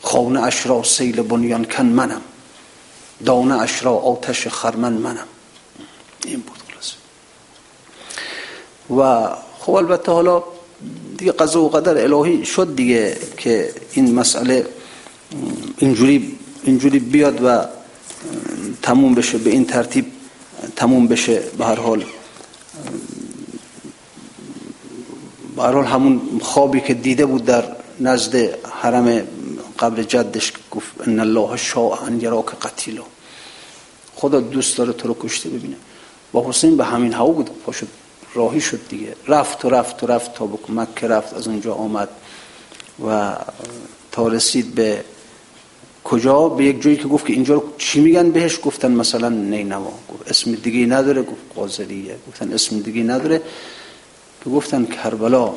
[0.02, 2.20] خانه اش را سیل بنیان کن منم
[3.24, 5.26] دانه اش را آتش خرمن منم.
[6.24, 6.92] این بود خلاص
[9.00, 10.42] و خب البته حالا
[11.18, 14.66] دیگه قضا و قدر الهی شد دیگه که این مسئله
[15.78, 17.64] اینجوری اینجوری بیاد و
[18.82, 20.06] تموم بشه به این ترتیب
[20.76, 22.04] تموم بشه به هر حال.
[25.56, 27.64] به هر حال همون خوابی که دیده بود در
[28.00, 28.34] نزد
[28.70, 29.22] حرم
[29.78, 33.02] قبل جدش گفت ان الله شاء ان یراک قتیلا.
[34.14, 35.76] خدا دوست داره تو رو کشته ببینه.
[36.32, 37.88] با حسین به همین هوا بود پاشد
[38.38, 39.14] راهی شد دیگه.
[39.26, 42.08] رفت و رفت و رفت تا به مکه رفت از اونجا آمد
[43.06, 43.36] و
[44.12, 45.04] تا رسید به
[46.04, 49.92] کجا؟ به یک جایی که گفت که اینجا چی میگن بهش؟ گفتن مثلا نینوا.
[50.08, 53.42] گفت اسم دیگه نداره گفت قاضریه گفتن اسم دیگه نداره.
[54.44, 55.54] که گفتن کربلا.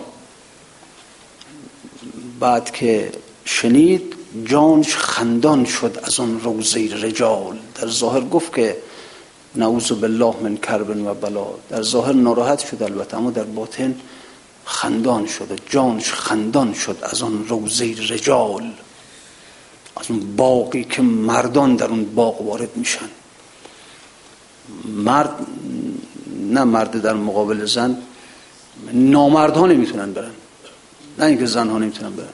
[2.39, 3.11] بعد که
[3.45, 4.15] شنید
[4.45, 7.59] جانش خندان شد از اون روزه رجال.
[7.81, 8.77] در ظاهر گفت که
[9.55, 11.47] نعوذ بالله من کربن و بلا.
[11.69, 13.95] در ظاهر ناراحت شد البته اما در باطن
[14.65, 18.73] خندان شد جانش خندان شد از اون روزه رجال
[19.97, 23.09] از اون باقی که مردان در اون باغ وارد میشن.
[24.85, 25.35] مرد
[26.51, 27.97] نه مرد در مقابل زن
[28.93, 30.31] نامرد ها نمی‌تونن برن.
[31.19, 32.33] نه اینکه زن ها نمی‌تونن برن.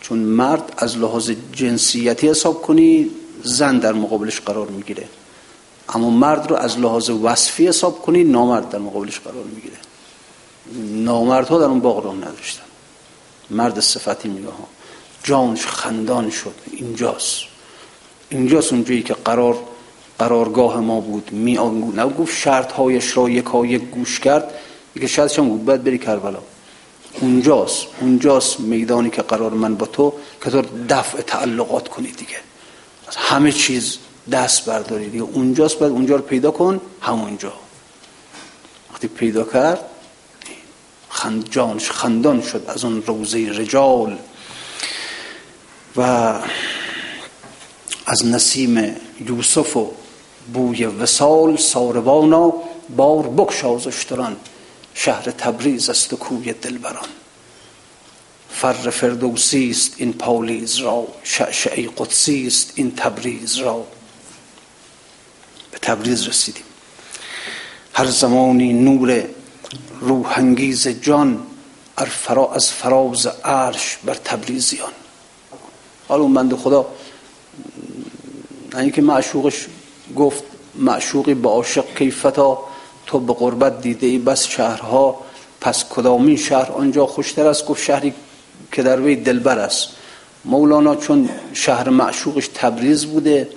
[0.00, 3.10] چون مرد از لحاظ جنسیتی حساب کنی
[3.42, 5.08] زن در مقابلش قرار می‌گیره.
[5.88, 9.76] اما مرد رو از لحاظ وصفی حساب کنی نامرد در مقابلش قرار می‌گیره.
[11.04, 12.62] نامردها در اون باغ رو نداشتن.
[13.50, 14.68] مرد صفتی میگه ها
[15.22, 16.54] جانش خندان شد.
[16.72, 17.40] اینجاست.
[18.28, 19.58] اینجاست اونجایی که قرار
[20.18, 21.32] قرارگاه ما بود.
[21.32, 21.54] می
[21.94, 24.54] نه گفت شرط هایش را یک گوش کرد.
[24.94, 25.64] دیگه شاید هم بود.
[25.64, 26.38] باید بری کربلا.
[27.20, 27.86] اونجاست.
[28.00, 30.12] اونجاست میدانی که قرار من با تو
[30.44, 32.36] که تو دفع تعلقات کنی دیگه.
[33.08, 33.98] از همه چیز
[34.32, 37.52] دست برداری دیگه اونجاست باید اونجا رو پیدا کن همونجا.
[38.92, 39.80] وقتی پیدا کرد
[41.08, 44.18] خند جانش خندان شد از اون روزه رجال.
[45.96, 46.02] و
[48.06, 48.96] از نسیم
[49.28, 49.92] یوسف و
[50.54, 52.52] بوی وسال ساروانا
[52.96, 54.36] بار بکشاز اشتران.
[54.94, 57.08] شهر تبریز است و کوی دلبران.
[58.50, 63.86] فر فردوسی است این پالیز را شعشعی قدسی است این تبریز را.
[65.86, 66.64] تبریز رسیدیم.
[67.94, 69.24] هر زمانی نور
[70.00, 71.42] روحانگیز جان
[72.54, 74.92] از فراز عرش بر تبریزیان
[76.08, 76.86] حالا اون بند خدا
[78.78, 79.66] اینکه معشوقش
[80.16, 82.58] گفت معشوقی با عاشق کیفتا
[83.06, 85.20] تو به قربت دیده ای بس شهرها
[85.60, 88.14] پس کدامین شهر آنجا خوشتر است؟ گفت شهری
[88.72, 89.88] که در وی دلبر است.
[90.44, 93.48] مولانا چون شهر معشوقش تبریز بوده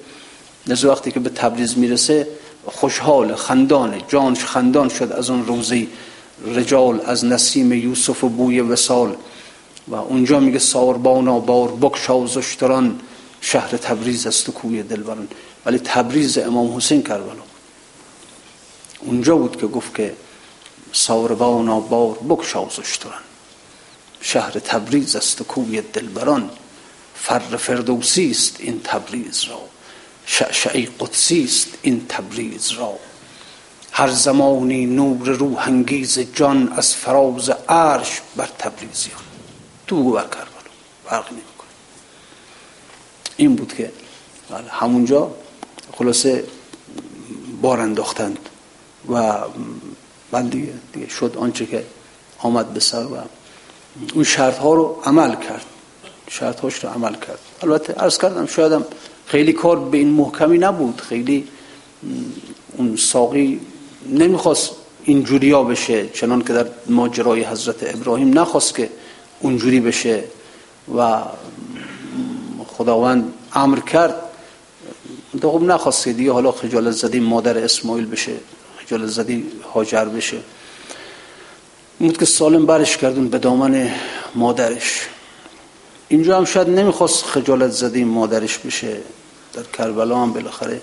[0.70, 2.28] نزد وقتی که به تبریز می‌رسه
[2.66, 5.88] خوشحال خندان جانش خندان شد از اون روزی
[6.46, 9.16] رجال از نسیم یوسف و بوی وسال
[9.88, 13.00] و اونجا میگه ساربانا بار بکشا زشتران
[13.42, 15.28] شهر تبریز است و کوی دلبران.
[15.66, 17.44] ولی تبریز امام حسین کربلا.
[19.00, 20.14] اونجا بود که گفت که
[20.92, 23.22] ساربانا بار بکشا زشتران.
[24.22, 26.50] شهر تبریز است و کوی دلبران.
[27.16, 29.60] فر فردوسی است این تبریز را.
[30.32, 32.94] شعشعی قدسی است این تبریز را.
[33.92, 39.20] هر زمانی نور روح انگیز جان از فراز عرش بر تبریزیان
[39.88, 40.72] تو بر کربلا
[41.06, 41.70] فرق نمی‌کنه
[43.38, 43.92] این بود که
[44.50, 45.32] بله، همونجا
[45.94, 46.44] خلاصه
[47.62, 48.40] بار انداختند
[49.12, 49.34] و
[50.32, 51.86] بعد دیگه, دیگه شد آنچه که
[52.40, 53.18] آمد به سر و
[54.14, 55.66] اون شرط ها رو عمل کرد.
[56.30, 57.40] شرط هاش رو عمل کرد.
[57.64, 58.86] البته عرض کردم شایدم
[59.30, 61.02] خیلی کار به این محکمی نبود.
[61.02, 61.48] خیلی
[62.78, 63.60] اون ساقی
[64.10, 64.72] نمی‌خواست
[65.04, 68.90] اینجوری ها بشه چنان که در ماجرای حضرت ابراهیم نخواست که
[69.40, 70.24] اونجوری بشه
[70.98, 71.22] و
[72.68, 74.16] خداوند امر کرد.
[75.42, 78.34] خب نخواست دیگه حالا خجالت زدی مادر اسماعیل بشه
[78.78, 80.38] خجالت زدی هاجر بشه.
[82.00, 83.92] بود که سالم برش کردون به دامن
[84.36, 85.08] مادرش.
[86.08, 88.98] اینجا هم شاید نمی‌خواست خجالت زدی مادرش بشه.
[89.54, 90.82] در کربلا هم بالاخره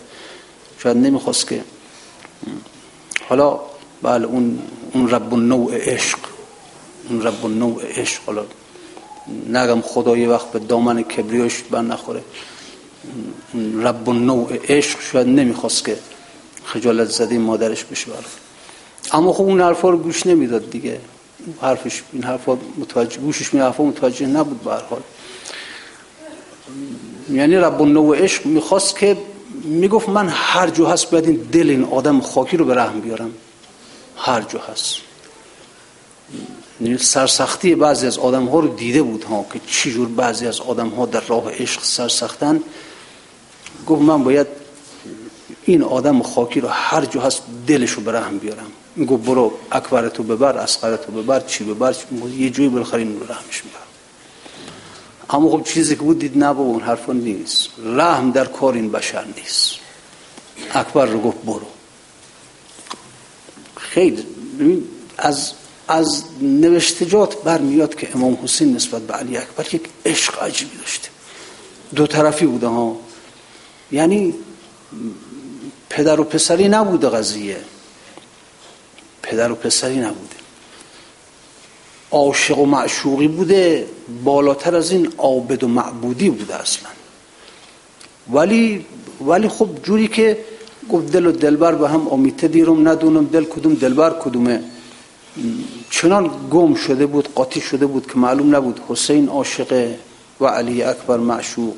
[0.79, 1.65] شاید نمی‌خواست که
[3.29, 3.61] حالا
[4.03, 4.59] بله اون
[4.93, 6.19] اون رب نوع عشق.
[7.09, 8.21] اون رب نوع عشق.
[8.27, 8.45] حالا
[9.49, 12.23] نگم خدا یه وقت به دامن کبریوش بر نخوره.
[13.83, 15.99] رب نوع عشق شاید نمی‌خواست که
[16.65, 18.19] خجالت زدی مادرش بشه بله
[19.13, 21.01] اما خب اون حرفا رو گوش نمی‌داد دیگه.
[21.63, 25.03] حرفش این حرفا متوجه گوشش این حرفا متوجه نبود به هر حال.
[27.31, 29.17] یعنی رب نوع عشق می‌خواست که
[29.65, 33.31] می‌گفت من هر جو هست باید این دل این آدم خاکی رو به رحم بیارم.
[34.17, 34.97] هر جو هست.
[36.81, 40.61] یعنی سرسختی بعضی از آدم ها رو دیده بود ها که چی جور بعضی از
[40.61, 42.61] آدم ها در راه عشق سرسختن.
[43.87, 44.47] گفت من باید
[45.65, 48.67] این آدم خاکی رو هر جو هست دلش رو به رحم بیارم.
[48.97, 51.95] میگو برو اکبرتو ببر اسقرتو ببر چی ببر
[52.39, 53.86] یه جوی بالاخره این رو رحمش میبر
[55.31, 57.69] اما خب چیزی که بود دید نه اون حرفا نیست.
[57.79, 59.71] رحم در کار این بشر نیست.
[60.75, 61.67] اکبر رو گفت برو.
[63.77, 64.27] خیلی
[65.19, 65.53] از
[65.89, 71.09] از نوشتجات برمیاد که امام حسین نسبت به علی اکبر یک عشق عجیبی داشته.
[71.95, 72.97] دو طرفی بوده ها.
[73.93, 74.35] یعنی
[75.91, 77.61] پدر و پسری نبوده قضیه.
[79.23, 80.37] پدر و پسری نبوده.
[82.17, 83.87] عاشق و معشوقی بوده
[84.25, 86.89] بالاتر از این عابد و معبودی بوده اصلا.
[88.33, 88.85] ولی
[89.21, 90.39] ولی خب جوری که
[90.89, 94.61] گفت دل و دلبر به هم امیته دیرم ندونم دل کدوم دلبر کدومه.
[95.91, 99.95] چنان گم شده بود قاطی شده بود که معلوم نبود حسین عاشق
[100.41, 101.77] و علی اکبر معشوق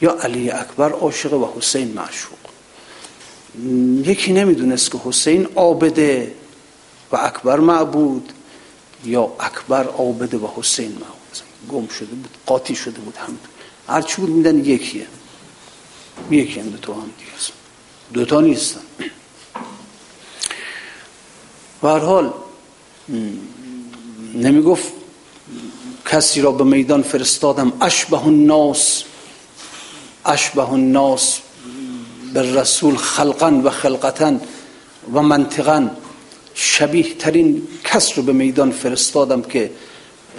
[0.00, 2.38] یا علی اکبر عاشق و حسین معشوق.
[4.08, 6.32] یکی نمی‌دونست که حسین عابده
[7.12, 8.32] و اکبر معبود.
[9.04, 11.18] یا اکبر عابده و حسین معبود
[11.68, 13.38] گم شده بود قاطی شده بود هم.
[13.88, 15.06] هرچی بود میدن یکیه.
[16.30, 17.32] یکی هم دو هم دیگه
[18.12, 18.80] دوتا نیستن.
[21.82, 22.32] و هر حال
[24.34, 24.92] نمی گفت
[26.06, 27.72] کسی را به میدان فرستادم.
[27.80, 29.02] اشبه الناس.
[30.24, 31.38] اشبه الناس
[32.34, 34.38] به رسول خلقا و خلقتا
[35.12, 35.90] و منطقا.
[36.60, 39.70] شبیه ترین کس رو به میدان فرستادم که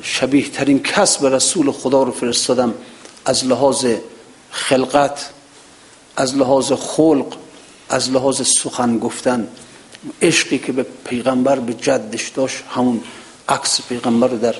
[0.01, 2.73] شبیه ترین کس به رسول خدا رو فرستادم
[3.25, 3.85] از لحاظ
[4.51, 5.29] خلقت
[6.15, 7.37] از لحاظ خلق
[7.89, 9.47] از لحاظ سخن گفتن.
[10.21, 13.03] عشقی که به پیغمبر به جدش داشت همون
[13.49, 14.55] عکس پیغمبر رو در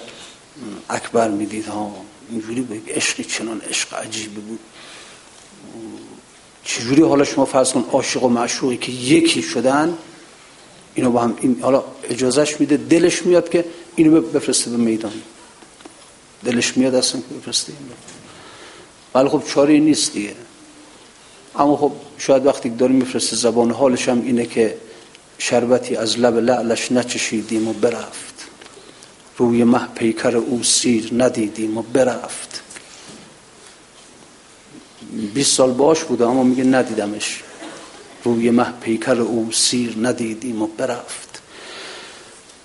[0.89, 1.67] اکبر می‌دید.
[1.67, 1.91] ها
[2.29, 4.59] اینجوری به عشقی چنان عشق عجیبی بود.
[6.63, 9.97] چجوری؟ حالا شما فرض کن عاشق و معشوقی که یکی شدن
[10.95, 13.65] اینو با هم این حالا اجازهش میده دلش میاد که
[13.95, 15.13] اینو بفرسته به میدان.
[16.45, 17.73] دلش میاد اصلا که بفرسته
[19.15, 20.35] ولی خب چاری نیست دیگه.
[21.55, 24.77] اما خب شاید وقتی داریم میفرسته زبان حالش هم اینه که
[25.37, 28.47] شربتی از لب لعلش نچشیدیم و برفت.
[29.37, 32.61] روی مه پیکر او سیر ندیدیم و برفت.
[35.33, 37.43] 20 سال باش بوده اما میگه ندیدمش.
[38.23, 41.41] روی مه پیکر او سیر ندیدیم و برفت.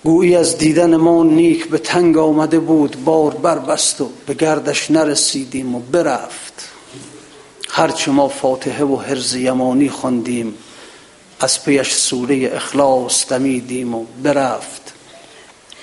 [0.03, 5.75] گویی از دیدن ما نیک به تنگ آمده بود بار بربست و به گردش نرسیدیم
[5.75, 6.69] و برفت.
[7.69, 10.53] هرچه ما فاتحه و حرز یمانی خواندیم
[11.39, 14.93] از پیش سوره اخلاص دمیدیم و برفت.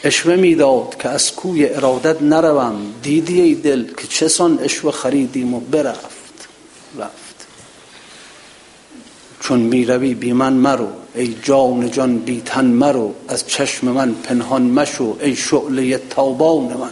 [0.04, 2.94] اشوه می‌داد که از کوی ارادت نروم.
[3.02, 6.48] دیدی دل که چسان اشوه خریدیم و برفت.
[6.98, 7.21] رفت.
[9.42, 14.62] چون می‌روی بی من مرو ای جان جان بی تن مرو از چشم من پنهان
[14.62, 16.90] مشو ای شعله تابان من.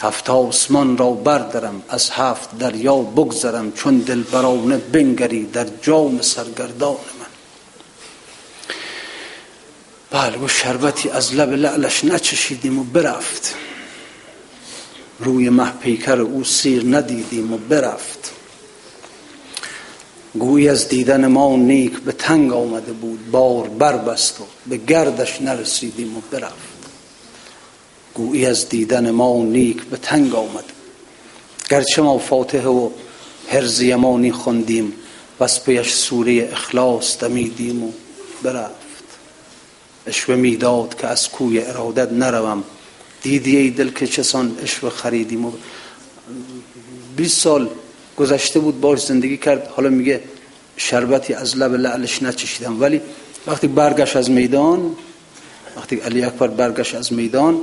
[0.00, 7.26] هفت آسمان را بردارم از هفت دریا بگذرم چون دلبرانه بنگری در جام سرگردان من.
[10.10, 13.54] بله و شربتی از لب لعلش نچشیدیم و برفت.
[15.18, 18.33] روی مه پیکر او سیر ندیدیم و برفت.
[20.38, 23.30] گویی از دیدن ما نیک به تنگ آمده بود.
[23.30, 26.74] بار بربست و به گردش نرسیدیم و برفت.
[28.14, 30.64] گویی از دیدن ما نیک به تنگ آمد.
[31.70, 32.90] گرچه ما فاتحه و
[33.48, 34.92] هرز یمانی خوندیم
[35.40, 37.92] و از پیش سوره اخلاص دمیدیم و
[38.42, 38.74] برفت.
[40.06, 42.64] اشوه می‌داد که از کوی ارادت نروم.
[43.22, 45.52] دیدی ای دل که چسان اشوه خریدیم و
[47.16, 47.68] 20 سال
[48.16, 49.66] گذشته بود باش زندگی کرد.
[49.66, 50.20] حالا میگه
[50.76, 52.80] شربتی از لب لعلش نچشیدم.
[52.80, 53.00] ولی
[53.46, 54.96] وقتی برگشت از میدان
[55.76, 57.60] وقتی علی اکبر برگشت از میدان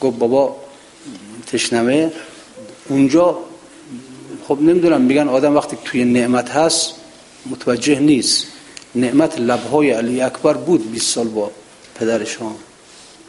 [0.00, 0.56] گفت بابا
[1.46, 2.12] تشنمه.
[2.88, 3.38] اونجا
[4.48, 6.94] خب نمی‌دونم میگن آدم وقتی توی نعمت هست
[7.46, 8.46] متوجه نیست.
[8.94, 11.50] نعمت لبهای علی اکبر بود 20 سال با
[11.94, 12.54] پدرشان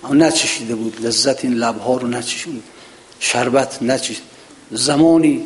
[0.04, 2.64] اما نچشیده بود لذت این لبها رو نچشید.
[3.20, 4.18] شربت نچشید.
[4.72, 5.46] زمانی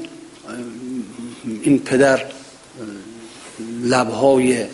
[1.63, 2.25] این پدر
[3.83, 4.65] لبهای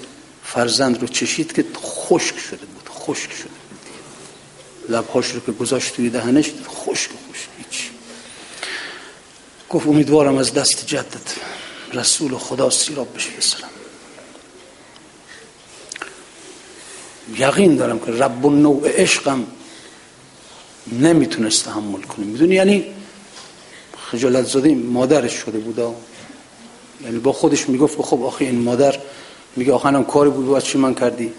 [0.44, 3.64] فرزند رو چشید که خشک شده بود خشک شده
[4.90, 7.90] لبهاش رو که گذاشت توی دهنش خشک خشک هیچ.
[9.70, 11.36] گفت امیدوارم از دست جدت
[11.94, 13.70] رسول خدا سیراب بشه بسرم
[17.38, 19.48] یقین دارم که رب نوع عشقم
[20.92, 22.26] نمی‌تونست تحمل کنه.
[22.26, 22.86] می‌دونی یعنی
[24.12, 25.96] خجالت زده مادرش شده بودا.
[27.04, 29.00] یعنی با خودش می‌گفت خب آخه این مادر
[29.56, 31.34] میگه آخه هم کاری بود با چی من کردی؟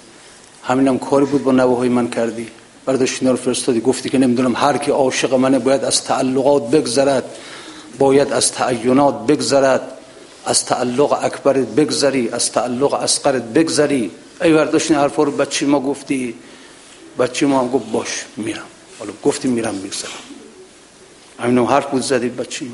[0.62, 2.48] همینم کاری بود با نوه من کردی.
[2.84, 3.80] برداشت اینا رو فرستادی.
[3.80, 7.24] گفتی که نمی‌دونم هر کی عاشق منه باید از تعلقات بگذرد.
[7.98, 9.98] باید از تعینات بگذرد.
[10.44, 12.28] از تعلق اکبرت بگذری.
[12.28, 14.10] از تعلق اسقرت بگذری.
[14.42, 16.34] ای برداشت این حرفا رو بچه ما گفتی؟
[17.18, 18.66] بچه ما؟ هم گفت باش میرم.
[18.98, 20.10] حالا گفتی میرم میگذرم.
[21.38, 22.72] همین حرف بود زدی بچه من؟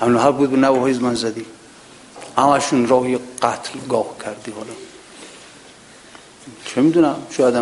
[0.00, 1.44] همین حرف بود به نوه من زدی.
[2.36, 4.72] همشون راهی قتل گاه کردی حالا.
[6.64, 7.54] چه می‌دونم؟ شاید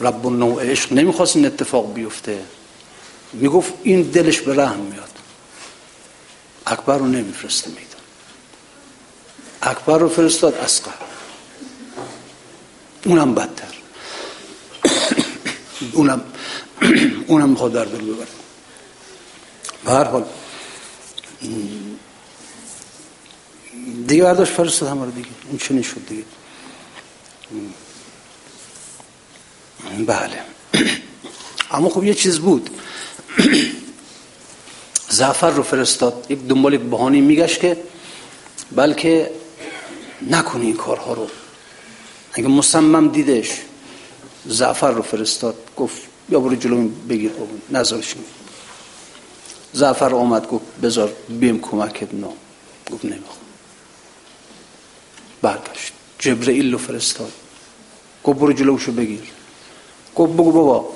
[0.00, 2.42] رب نوع عشق نمی‌خواست این اتفاق بیفته.
[3.32, 5.10] می‌گفت این دلش به رحم میاد.
[6.66, 7.82] اکبر رو نمیفرسته میدن
[9.62, 10.90] اکبر رو فرستاد اسقر
[13.04, 13.74] اونم بدتر.
[15.92, 16.24] اونم
[17.28, 18.26] اونم می‌خواد در دل ببره.
[19.84, 20.24] به هر حال
[24.06, 25.28] دیگه برداشت فرستاد همه رو دیگه.
[25.48, 26.24] این چنین شد دیگه.
[30.06, 30.40] بله.
[31.70, 32.70] اما خب یه چیز بود.
[35.08, 36.26] زعفر رو فرستاد.
[36.28, 37.76] یک دنبال بهانی میگشت که
[38.76, 39.30] بلکه
[40.30, 41.26] نکنی این کارها رو.
[42.32, 43.50] اگه مصمم دیدش
[44.46, 47.30] زعفر رو فرستاد گفت یا برو جلو بگیر
[47.70, 48.14] نظرش
[49.72, 52.34] زعفر آمد گفت بذار بیم کمکت نام
[52.92, 53.41] گفت نمی‌خوام.
[55.42, 57.32] برگشت جبرئیل رو فرستاد.
[58.24, 59.22] گفت برو جلوشو بگیر.
[60.16, 60.88] گفت بگو بابا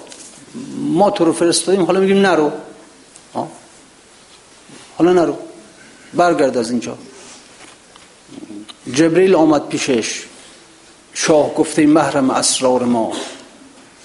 [0.79, 2.53] ما تو رو فرستادیم حالا میگیم نرو.
[4.99, 5.37] حالا نرو.
[6.15, 6.99] برگرد از اینجا.
[8.93, 10.25] جبریل آمد پیشش.
[11.15, 13.13] شاه گفته محرم اسرار ما.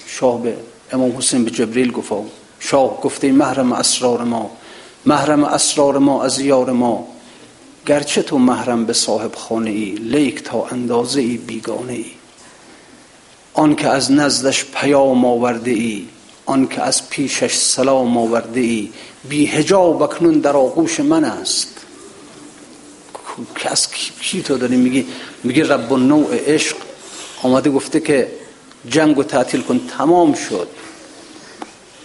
[0.07, 0.57] شاه به
[0.91, 2.11] امام حسین به جبریل گفت
[2.59, 4.51] شاه گفته محرم اسرار ما.
[5.05, 7.07] محرم اسرار ما از یار ما.
[7.85, 12.11] گرچه تو محرم به صاحب خانه ای لیک تا اندازه ای بیگانه ای.
[13.53, 16.07] آن که از نزدش پیام آورده ای
[16.45, 18.89] آن که از پیشش سلام آورده ای
[19.29, 21.67] بی هجاب اکنون در آغوش من است.
[23.65, 25.05] از کی تو داری میگی؟
[25.43, 26.77] میگی رب نوع عشق.
[27.43, 28.31] آمده گفته که
[28.89, 30.67] جنگ و تعطیل کن تمام شد.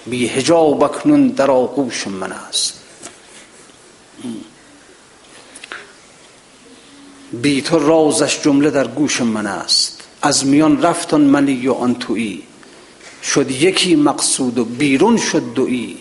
[0.06, 2.75] بی هجاب اکنون در آغوش من است.
[7.32, 10.02] بی تو رازش جمله در گوش من است.
[10.22, 12.42] از میان رفتن منی و آن تویی.
[13.22, 15.96] شد یکی مقصود و بیرون شد دوی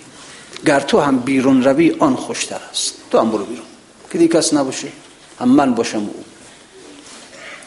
[0.66, 2.94] گر تو هم بیرون روی آن خوشتر است.
[3.12, 3.66] تو هم برو بیرون.
[4.12, 4.88] که دیگه کس نباشه.
[5.40, 6.24] هم من باشم او.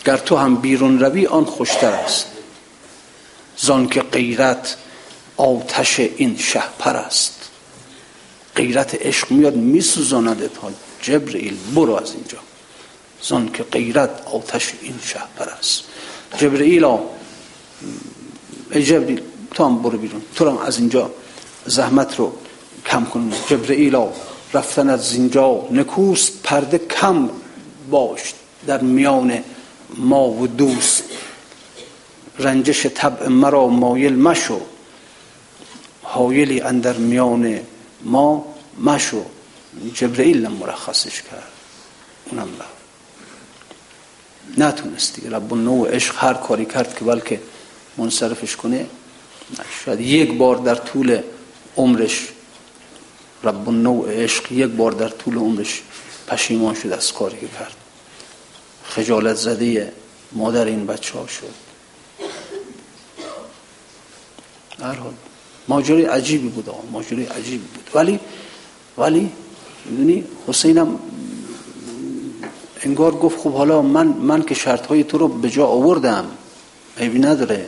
[0.05, 2.27] گر تو هم بیرون روی آن خوشتر است.
[3.57, 4.77] زان که غیرت
[5.37, 7.51] آتش این شهپر است.
[8.57, 10.71] غیرت عشق میاد میسوزاند تا
[11.03, 12.39] جبرئیل برو از اینجا.
[13.23, 15.85] زان که غیرت آتش این شهپر است.
[16.39, 16.85] جبرئیل
[18.71, 19.23] ای جبرئیل
[19.55, 20.23] تو هم برو بیرون.
[20.35, 21.11] تو هم از اینجا
[21.67, 22.33] زحمت رو
[22.87, 23.33] کم کن.
[23.49, 23.97] جبرئیل
[24.55, 27.31] رفتن از اینجا نکوست پرده کم
[27.91, 28.35] باش.
[28.67, 29.45] در میان
[29.97, 31.03] ما و دوست
[32.39, 34.61] رنجش طبع مرا مایل مشو.
[36.03, 37.61] حایلی اندر میان
[38.03, 39.25] ما مشو.
[39.95, 41.53] جبرئیل مرخصش کرد.
[42.31, 42.78] اونم رفت.
[44.59, 47.41] نتونست دیگه رب نوع عشق هر کاری کرد که بلکه
[47.97, 48.87] منصرفش کنه.
[49.85, 51.21] شاید یک بار در طول
[51.77, 52.29] عمرش
[53.45, 55.83] رب نوع عشق یک بار در طول عمرش
[56.27, 57.77] پشیمان شد از کاری که کرد.
[58.85, 59.93] خجالت زده
[60.33, 61.55] مادر این بچه ها شد
[64.83, 65.15] هر حال
[65.69, 67.91] ماجرای عجیبی بود آقا ماجرای عجیبی بود.
[67.95, 68.21] ولی
[68.99, 69.33] ولی
[69.85, 70.99] می‌دونی حسینم
[72.83, 76.31] انگار گفت خب حالا من من که شرط های تو رو به جا آوردم
[76.99, 77.67] عیبی نداره.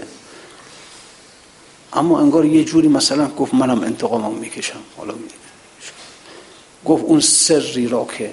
[1.93, 4.81] اما انگار یه جوری مثلا گفت منم انتقامم می‌کشم.
[4.97, 5.15] حالا
[6.85, 8.33] گفت اون سری را که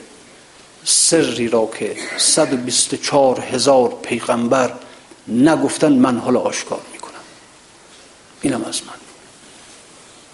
[0.84, 4.74] سری را که 124 هزار پیغمبر
[5.28, 7.14] نگفتن من حالا آشکار می‌کنم.
[8.42, 8.94] اینم از من.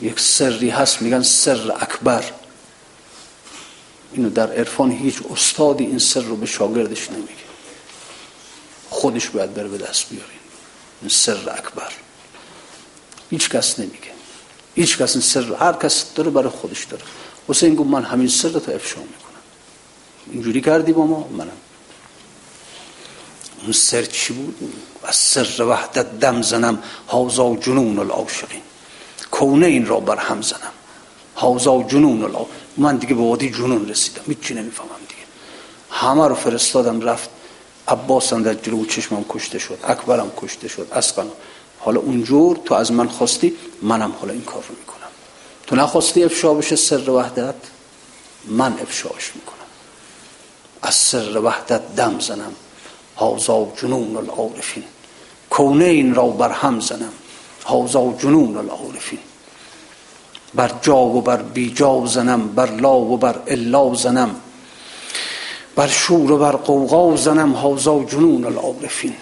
[0.07, 2.23] یک سری هست میگن سر اکبر.
[4.13, 7.33] اینو در عرفان هیچ استادی این سر رو به شاگردش نمیگه.
[8.89, 10.39] خودش باید بره به دست بیارین
[11.01, 11.91] این سر اکبر.
[13.29, 14.11] هیچ کس نمیگه.
[14.75, 17.03] هیچ کس این سر هر کس داره برای خودش داره.
[17.47, 19.41] حسین گفت من همین سر رو تا افشا می‌کنم.
[20.31, 21.51] اینجوری کردی با ما؟ منم.
[23.61, 26.83] اون سر چی بود؟ از سر وحدت دم زنم.
[27.07, 28.61] حوزا جنون العاشقین.
[29.31, 30.71] کونه این را بر هم زنم.
[31.35, 35.21] حوزا جنون العاشقین من دیگه به وادی جنون رسیدم هیچی نمی‌فهمم دیگه.
[35.91, 37.29] همه رو فرستادم رفت.
[37.87, 41.27] عباس هم در جلو چشمم کشته شد اکبرم کشته شد اسقن
[41.79, 45.07] حالا اونجور تو از من خواستی منم حالا این کار رو می‌کنم.
[45.67, 47.55] تو نخواستی افشا بشه سر وحدت؟
[48.45, 49.53] من افشاش می‌کنم.
[50.81, 52.53] از سر وحدت دم زنم.
[53.15, 54.83] حوزا جنون العارفین.
[55.49, 57.13] کونه این را بر هم زنم.
[57.63, 59.19] حوزا جنون العارفین.
[60.55, 64.35] بر جا و بر بی جا زنم بر لا و بر الا زنم.
[65.75, 69.13] بر شور و بر قوقا زنم حوزا جنون العارفین.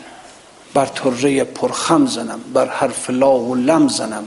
[0.74, 4.26] بر طره پرخم زنم بر حرف لا و لم زنم.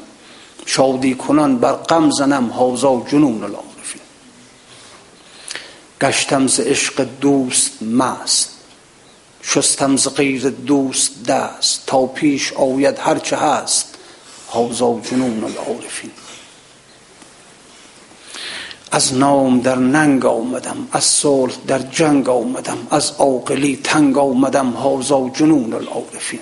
[0.66, 4.02] شادی کنان بر غم زنم حوزا جنون العارفین.
[6.00, 8.50] گشتم ز عشق دوست مست
[9.42, 11.86] شستم ز غیر دوست دست.
[11.86, 13.94] تا پیش آید هرچه هست
[14.48, 16.10] حوزا جنون العارفین.
[18.90, 25.30] از نام در ننگ آمدم از صلح در جنگ آمدم از عاقلی تنگ آمدم هازا
[25.34, 26.40] جنون العارفین.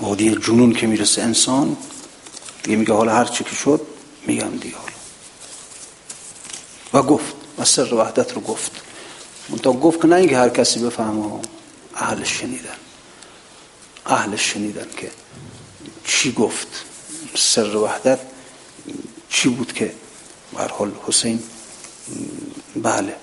[0.00, 1.76] وادی جنون که می‌رسه انسان
[2.62, 3.80] دیگه میگه حالا هر چی که شد
[4.26, 4.96] میگم دیگه حالا.
[6.92, 8.72] و گفت و سر وحدت رو گفت.
[9.48, 11.40] منتها گفت که نه اینکه هر کسی بفهمه
[11.94, 12.76] اهلش شنیدن.
[14.06, 15.10] اهلش شنیدن که
[16.04, 16.68] چی گفت.
[17.36, 18.18] سر وحدت
[19.28, 19.92] چی بود که
[20.78, 21.42] حال حسین؟
[22.76, 23.16] بله.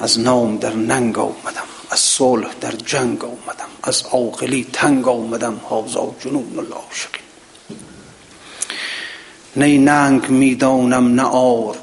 [0.00, 6.14] از نام در ننگ آمدم از صلح در جنگ آمدم از عاقلی تنگ آمدم حاضا
[6.20, 7.22] جنون العاشقین.
[9.56, 11.76] نی ننگ می‌دانم نه آر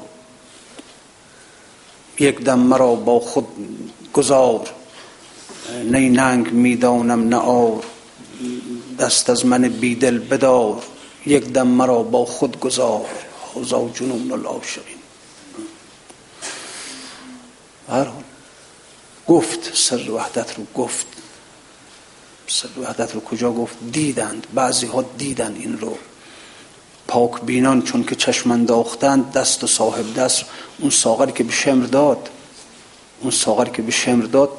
[2.18, 3.46] یک دم مرا با خود
[4.12, 4.70] گذار.
[5.84, 7.84] نی ننگ می‌دانم نه آر
[8.98, 10.82] دست از من بیدل بدار
[11.26, 13.06] یک دم مرا با خود گذار.
[13.54, 14.96] حوزا جنون العاشقین
[17.88, 18.06] هر
[19.28, 21.06] گفت سر وحدت رو گفت.
[22.46, 25.98] سر وحدت رو کجا گفت؟ دیدند بعضی ها دیدند این رو.
[27.08, 30.44] پاک بینان چون که چشم انداختند دست و صاحب دست.
[30.78, 32.28] اون ساغری که به شمر داد
[33.20, 34.50] اون ساغری که به شمر داد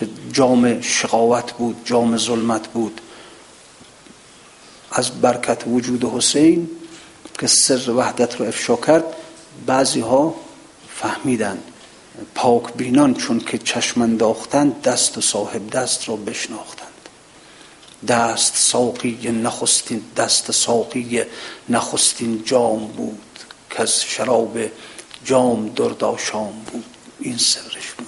[0.00, 3.00] که جام شقاوت بود جام ظلمت بود.
[4.96, 6.70] از برکت وجود حسین
[7.38, 9.04] که سر وحدت رو افشا کرد
[9.66, 10.34] بعضی ها
[10.94, 11.58] فهمیدن.
[12.34, 16.86] پاک بینان چون که چشم انداختند دست و صاحب دست را بشناختند.
[18.08, 21.22] دست ساقی نخستین دست ساقی
[21.68, 23.38] نخستین جام بود
[23.70, 24.58] که از شراب
[25.24, 26.84] جام درداشام بود.
[27.20, 28.06] این سرش بود.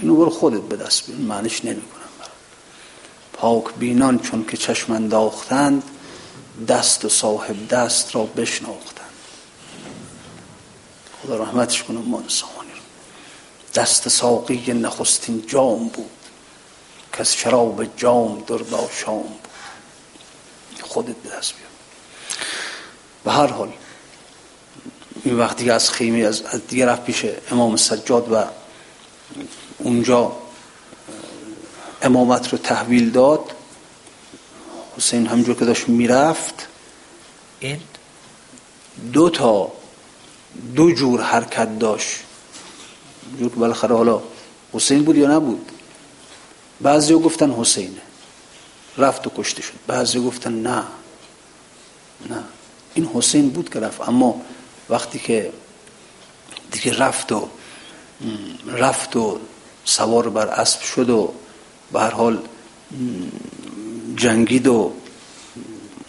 [0.00, 1.95] اینو برو خودت به دست بیون معنیش نمی کنم
[3.36, 5.82] پاک بینان چون که چشم انداختند
[6.68, 9.06] دست و صاحب دست را بشناختند.
[11.22, 13.82] خدا رحمتش کنه ما انسانی رو.
[13.82, 16.10] دست ساقی نخستین جام بود
[17.12, 19.48] که شراب جام درداشام بود.
[20.82, 21.70] خودت به دست بیار.
[23.24, 23.72] به هر حال
[25.24, 28.44] این وقتی از خیمه از دیگه رفت پیش امام سجاد و
[29.78, 30.36] اونجا
[32.02, 33.52] امامت رو تحویل داد.
[34.96, 36.68] حسین همجور که داشت می‌رفت.
[37.60, 37.80] این؟
[39.12, 39.72] دو تا
[40.74, 42.18] دو جور حرکت داشت.
[43.38, 44.22] جور که بالاخره حالا
[44.72, 45.72] حسین بود یا نبود.
[46.80, 48.02] بعضی گفتن حسینه.
[48.98, 49.74] رفت و کشته شد.
[49.86, 50.82] بعضی گفتن نه.
[52.30, 52.44] نه.
[52.94, 54.08] این حسین بود که رفت.
[54.08, 54.42] اما
[54.88, 55.52] وقتی که
[56.70, 57.48] دیگه رفت و
[58.66, 59.38] رفت و
[59.84, 61.32] سوار بر اسب شد و
[61.92, 62.38] به هر حال
[64.16, 64.92] جنگید و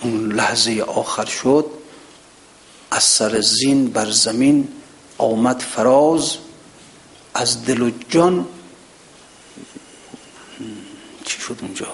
[0.02, 1.66] اون لحظه آخر شد
[2.92, 4.68] از سر زین بر زمین
[5.18, 6.38] آمد فراز
[7.34, 8.48] از دل و جان
[11.26, 11.88] چی شد اونجا؟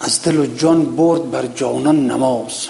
[0.00, 2.68] از دل و جان برد بر جانان نماز.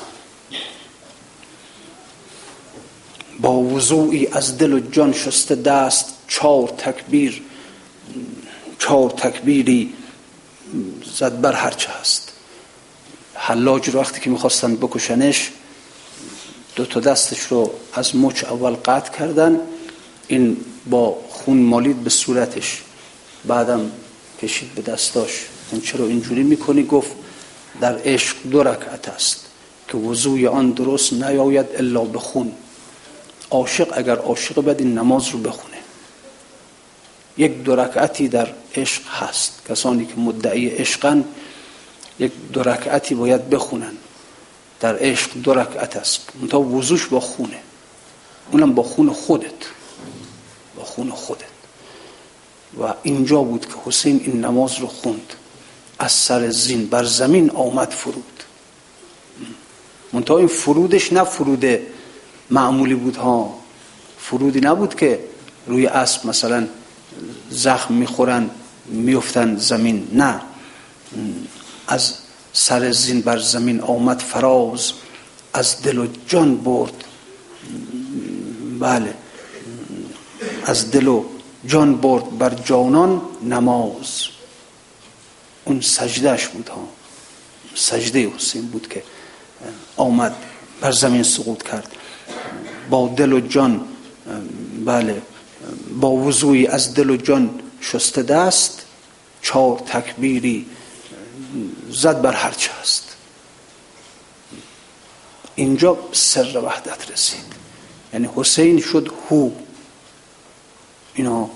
[3.41, 7.43] با وضوعی از دل و جان شسته دست چهار تکبیر
[8.79, 9.93] چهار تکبیری
[11.19, 12.33] زد بر هرچه هست.
[13.35, 15.51] حلاج رو وقتی که می‌خواستن بکشنش
[16.77, 19.61] دو تا دستش رو از مچ اول قطع کردن
[20.29, 20.57] این
[20.91, 22.83] با خون مالید به صورتش.
[23.45, 23.91] بعدم
[24.43, 25.47] کشید به دستاش.
[25.71, 27.11] اون چرا اینجوری می‌کنی؟ گفت
[27.81, 29.47] در عشق دو رکعت است
[29.89, 32.53] که وضوی آن درست نیاید الا به خون.
[33.51, 35.78] عاشق اگر عاشق بد این نماز رو بخونه.
[37.39, 39.63] یک دو رکعتی در عشق هست.
[39.69, 41.25] کسانی که مدعی عشقن
[42.19, 43.93] یک دو رکعتی باید بخونن.
[44.81, 46.21] در عشق دو رکعت است.
[46.51, 47.59] تا وضوش با خونه.
[48.51, 49.53] اونم با خون خودت.
[50.77, 51.45] با خون خودت.
[52.81, 55.33] و اینجا بود که حسین این نماز رو خوند.
[55.99, 58.25] از سر زین بر زمین آمد فرود.
[60.13, 61.65] منتها این فرودش نه فرود
[62.51, 63.59] معمولی بود ها.
[64.19, 65.21] فرودی نبود که
[65.67, 66.69] روی اسب مثلا
[67.51, 68.51] زخم می‌خورن
[68.87, 70.09] میفتن زمین.
[70.13, 70.41] نه.
[71.89, 72.15] از
[72.53, 74.93] سر زین بر زمین آمد فراز
[75.53, 77.05] از دل و جان برد.
[78.81, 79.15] بله.
[80.65, 81.25] از دل و
[81.67, 84.29] جان برد بر جانان نماز.
[85.65, 86.89] اون سجدهش بود ها.
[87.75, 89.03] سجده حسین بود که
[89.97, 90.35] آمد
[90.81, 91.93] بر زمین سقوط کرد.
[92.91, 93.85] با دل و جان
[94.85, 95.23] بله.
[96.01, 98.83] با وضوعی از دل و جان شسته دست
[99.43, 100.67] چهار تکبیری
[101.91, 103.17] زد بر هرچه هست
[105.55, 107.45] اینجا سر وحدت رسید.
[108.13, 109.51] یعنی حسین شد هو.
[111.15, 111.51] اینا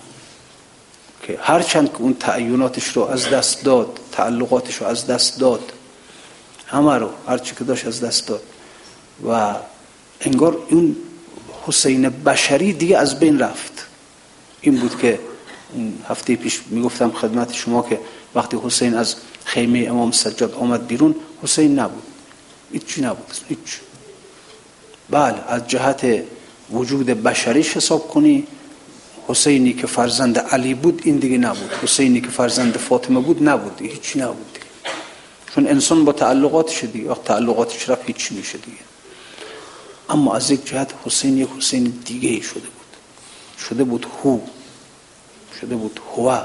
[1.23, 5.73] که هرچند که اون تعیناتش رو از دست داد تعلقاتش رو از دست داد
[6.67, 8.43] همه رو هرچی که داشت از دست داد.
[9.29, 9.55] و
[10.21, 10.97] انگار اون
[11.67, 13.72] حسین بشری دیگه از بین رفت.
[14.63, 15.19] این بود که
[16.09, 18.01] هفته پیش می‌گفتم خدمت شما که
[18.35, 22.03] وقتی حسین از خیمه امام سجاد آمد بیرون حسین نبود.
[22.73, 23.81] هیچی نبود هیچ
[25.11, 26.25] بله از جهت
[26.71, 28.47] وجود بشریش حساب کنی
[29.29, 31.71] حسینی که فرزند علی بود این دیگه نبود.
[31.83, 33.83] حسینی که فرزند فاطمه بود نبود.
[33.83, 34.59] هیچی نبود
[35.55, 38.79] چون انسان با تعلقاتش دیگه وقت تعلقاتش رفت هیچی میشه دیگه.
[40.09, 42.82] اما از یک جهت حسین یک حسین دیگه شده بود.
[43.69, 44.39] شده بود هو.
[45.61, 46.39] شده بود هو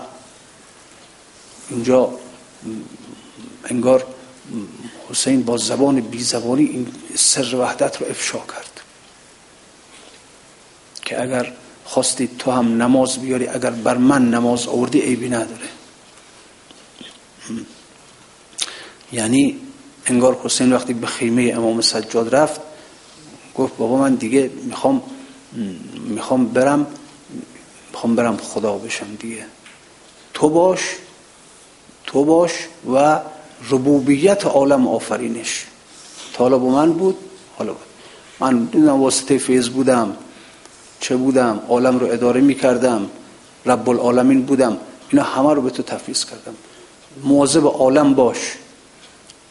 [1.70, 2.14] اینجا
[3.66, 4.06] انگار
[5.10, 8.82] حسین با زبان بی زبانی این سر وحدت رو افشا کرد.
[11.06, 11.54] که اگر
[11.86, 15.68] خواستی تو هم نماز بیاری اگر بر من نماز آوردی عیبی نداره.
[19.12, 19.60] یعنی
[20.06, 22.62] انگار حسین وقتی به خیمه امام سجاد رفت
[23.56, 25.02] گفت بابا من دیگه می‌خوام
[25.96, 26.88] می‌خوام برم
[27.98, 29.46] می‌خوام برم خدا بشم دیگه.
[30.34, 30.80] تو باش
[32.06, 32.52] تو باش
[32.94, 33.20] و
[33.70, 35.66] ربوبیت عالم آفرینش.
[36.34, 37.18] تا حالا با من بود
[37.58, 37.82] حالا بود
[38.40, 40.18] من دیدم واسطه فیض بودم
[41.00, 43.10] چه بودم عالم رو اداره می کردم
[43.66, 44.78] رب العالمین بودم
[45.10, 46.56] اینا همه رو به تو تفویض کردم.
[47.24, 48.38] مواظب عالم باش.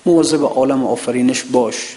[0.04, 1.96] مواظب عالم آفرینش باش.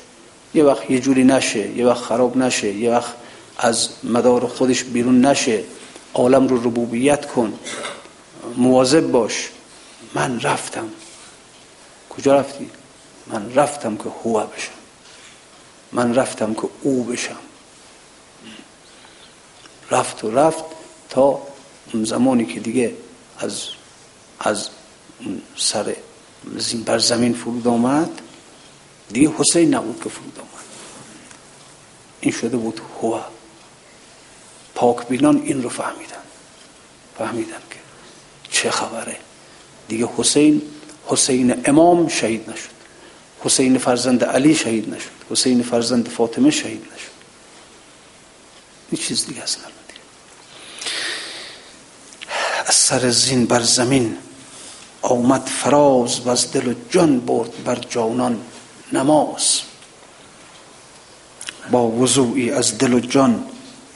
[0.54, 3.14] یه وقت یه جوری نشه یه وقت خراب نشه یه وقت
[3.58, 5.64] از مدار خودش بیرون نشه.
[6.14, 7.60] عالم رو ربوبیت کن.
[8.58, 9.50] مواظب باش.
[10.14, 10.90] من رفتم.
[12.10, 12.70] کجا رفتی؟
[13.28, 14.72] من رفتم که هو بشم.
[15.92, 17.40] من رفتم که او بشم.
[19.92, 20.64] رفت و رفت
[21.10, 21.42] تا
[21.94, 22.96] زمانی که دیگه
[23.40, 23.64] از
[24.40, 24.70] از
[25.58, 25.96] سر
[26.86, 28.22] بر زمین فرود آمد.
[29.10, 30.66] دیگه حسین نبود که فرود آمد.
[32.22, 33.20] این شده بود هو.
[34.80, 36.24] پاک بینان این رو فهمیدن.
[37.18, 37.80] فهمیدن که
[38.52, 39.18] چه خبره.
[39.88, 40.62] دیگه حسین
[41.06, 42.70] حسین امام شهید نشد.
[43.40, 45.10] حسین فرزند علی شهید نشد.
[45.30, 47.12] حسین فرزند فاطمه شهید نشد.
[48.92, 49.64] این چیز دیگه اصلا
[52.66, 54.18] از سر زین بر زمین
[55.02, 58.42] آمد فراز و از دل و جان برد بر جانان
[58.94, 59.60] نماز.
[61.72, 63.46] با وضوعی از دل و جان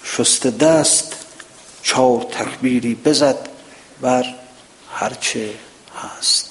[0.04, 1.14] شست دست
[1.84, 3.50] چهار تکبیری بزد
[4.02, 4.26] بر
[4.94, 5.50] هرچه
[6.04, 6.50] هست.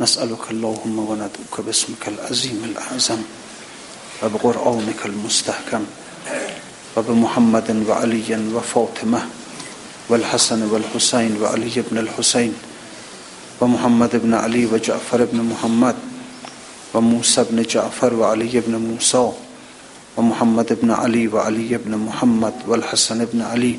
[0.00, 3.18] نسألك اللهم و ندعوك باسمك الاعظم
[4.22, 5.82] و بقرآنك المستحکم
[6.96, 9.22] و بمحمد و علی و فاطمه
[10.08, 12.54] والحسن والحسين وعلي بن الحسين
[13.60, 15.94] ومحمد بن علي وجعفر بن محمد
[16.94, 19.32] وموسى بن جعفر وعلي بن موسى
[20.16, 23.78] ومحمد بن علي وعلي بن محمد والحسن بن علي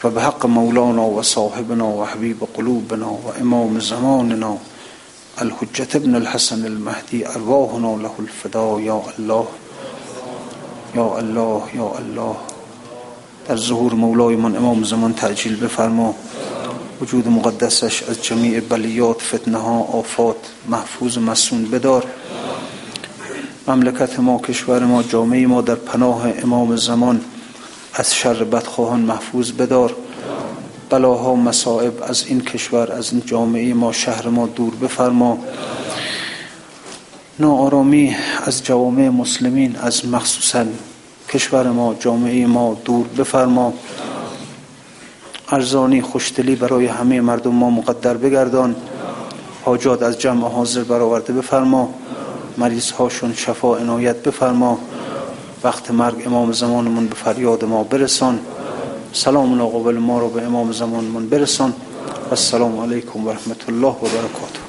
[0.00, 4.58] فبحق مولانا وصاحبنا وحبيب قلوبنا وإمام زماننا.
[5.42, 9.46] الحجة بن الحسن المهدي أرواحنا له الفداء يا الله
[10.94, 12.36] يا الله يا الله.
[13.48, 16.14] در ظهور مولای من امام زمان تعجیل بفرما.
[17.00, 20.36] وجود مقدسش از جمیع بلیات فتنه ها آفات
[20.68, 22.04] محفوظ و مسون بدار.
[23.68, 27.20] مملکت ما کشور ما جامعه ما در پناه امام زمان
[27.94, 29.96] از شر بدخواهان محفوظ بدار.
[30.90, 35.38] بلاها و مصائب از این کشور از این جامعه ما شهر ما دور بفرما.
[37.38, 40.64] ناآرامی از جوامع مسلمین از مخصوصا
[41.28, 43.72] کشور ما جامعه ما دور بفرما.
[45.48, 48.76] ارزانی خوشدلی برای همه مردم ما مقدر بگردان.
[49.64, 51.94] حاجات از جمع حاضر برآورده بفرما.
[52.58, 54.78] مریض هاشون شفا عنایت بفرما.
[55.64, 58.38] وقت مرگ امام زمانمون به فریاد ما برسان.
[59.12, 61.72] سلام قبل ما رو به امام زمانمون برسان.
[62.30, 64.67] السلام علیکم و رحمت الله و برکاته.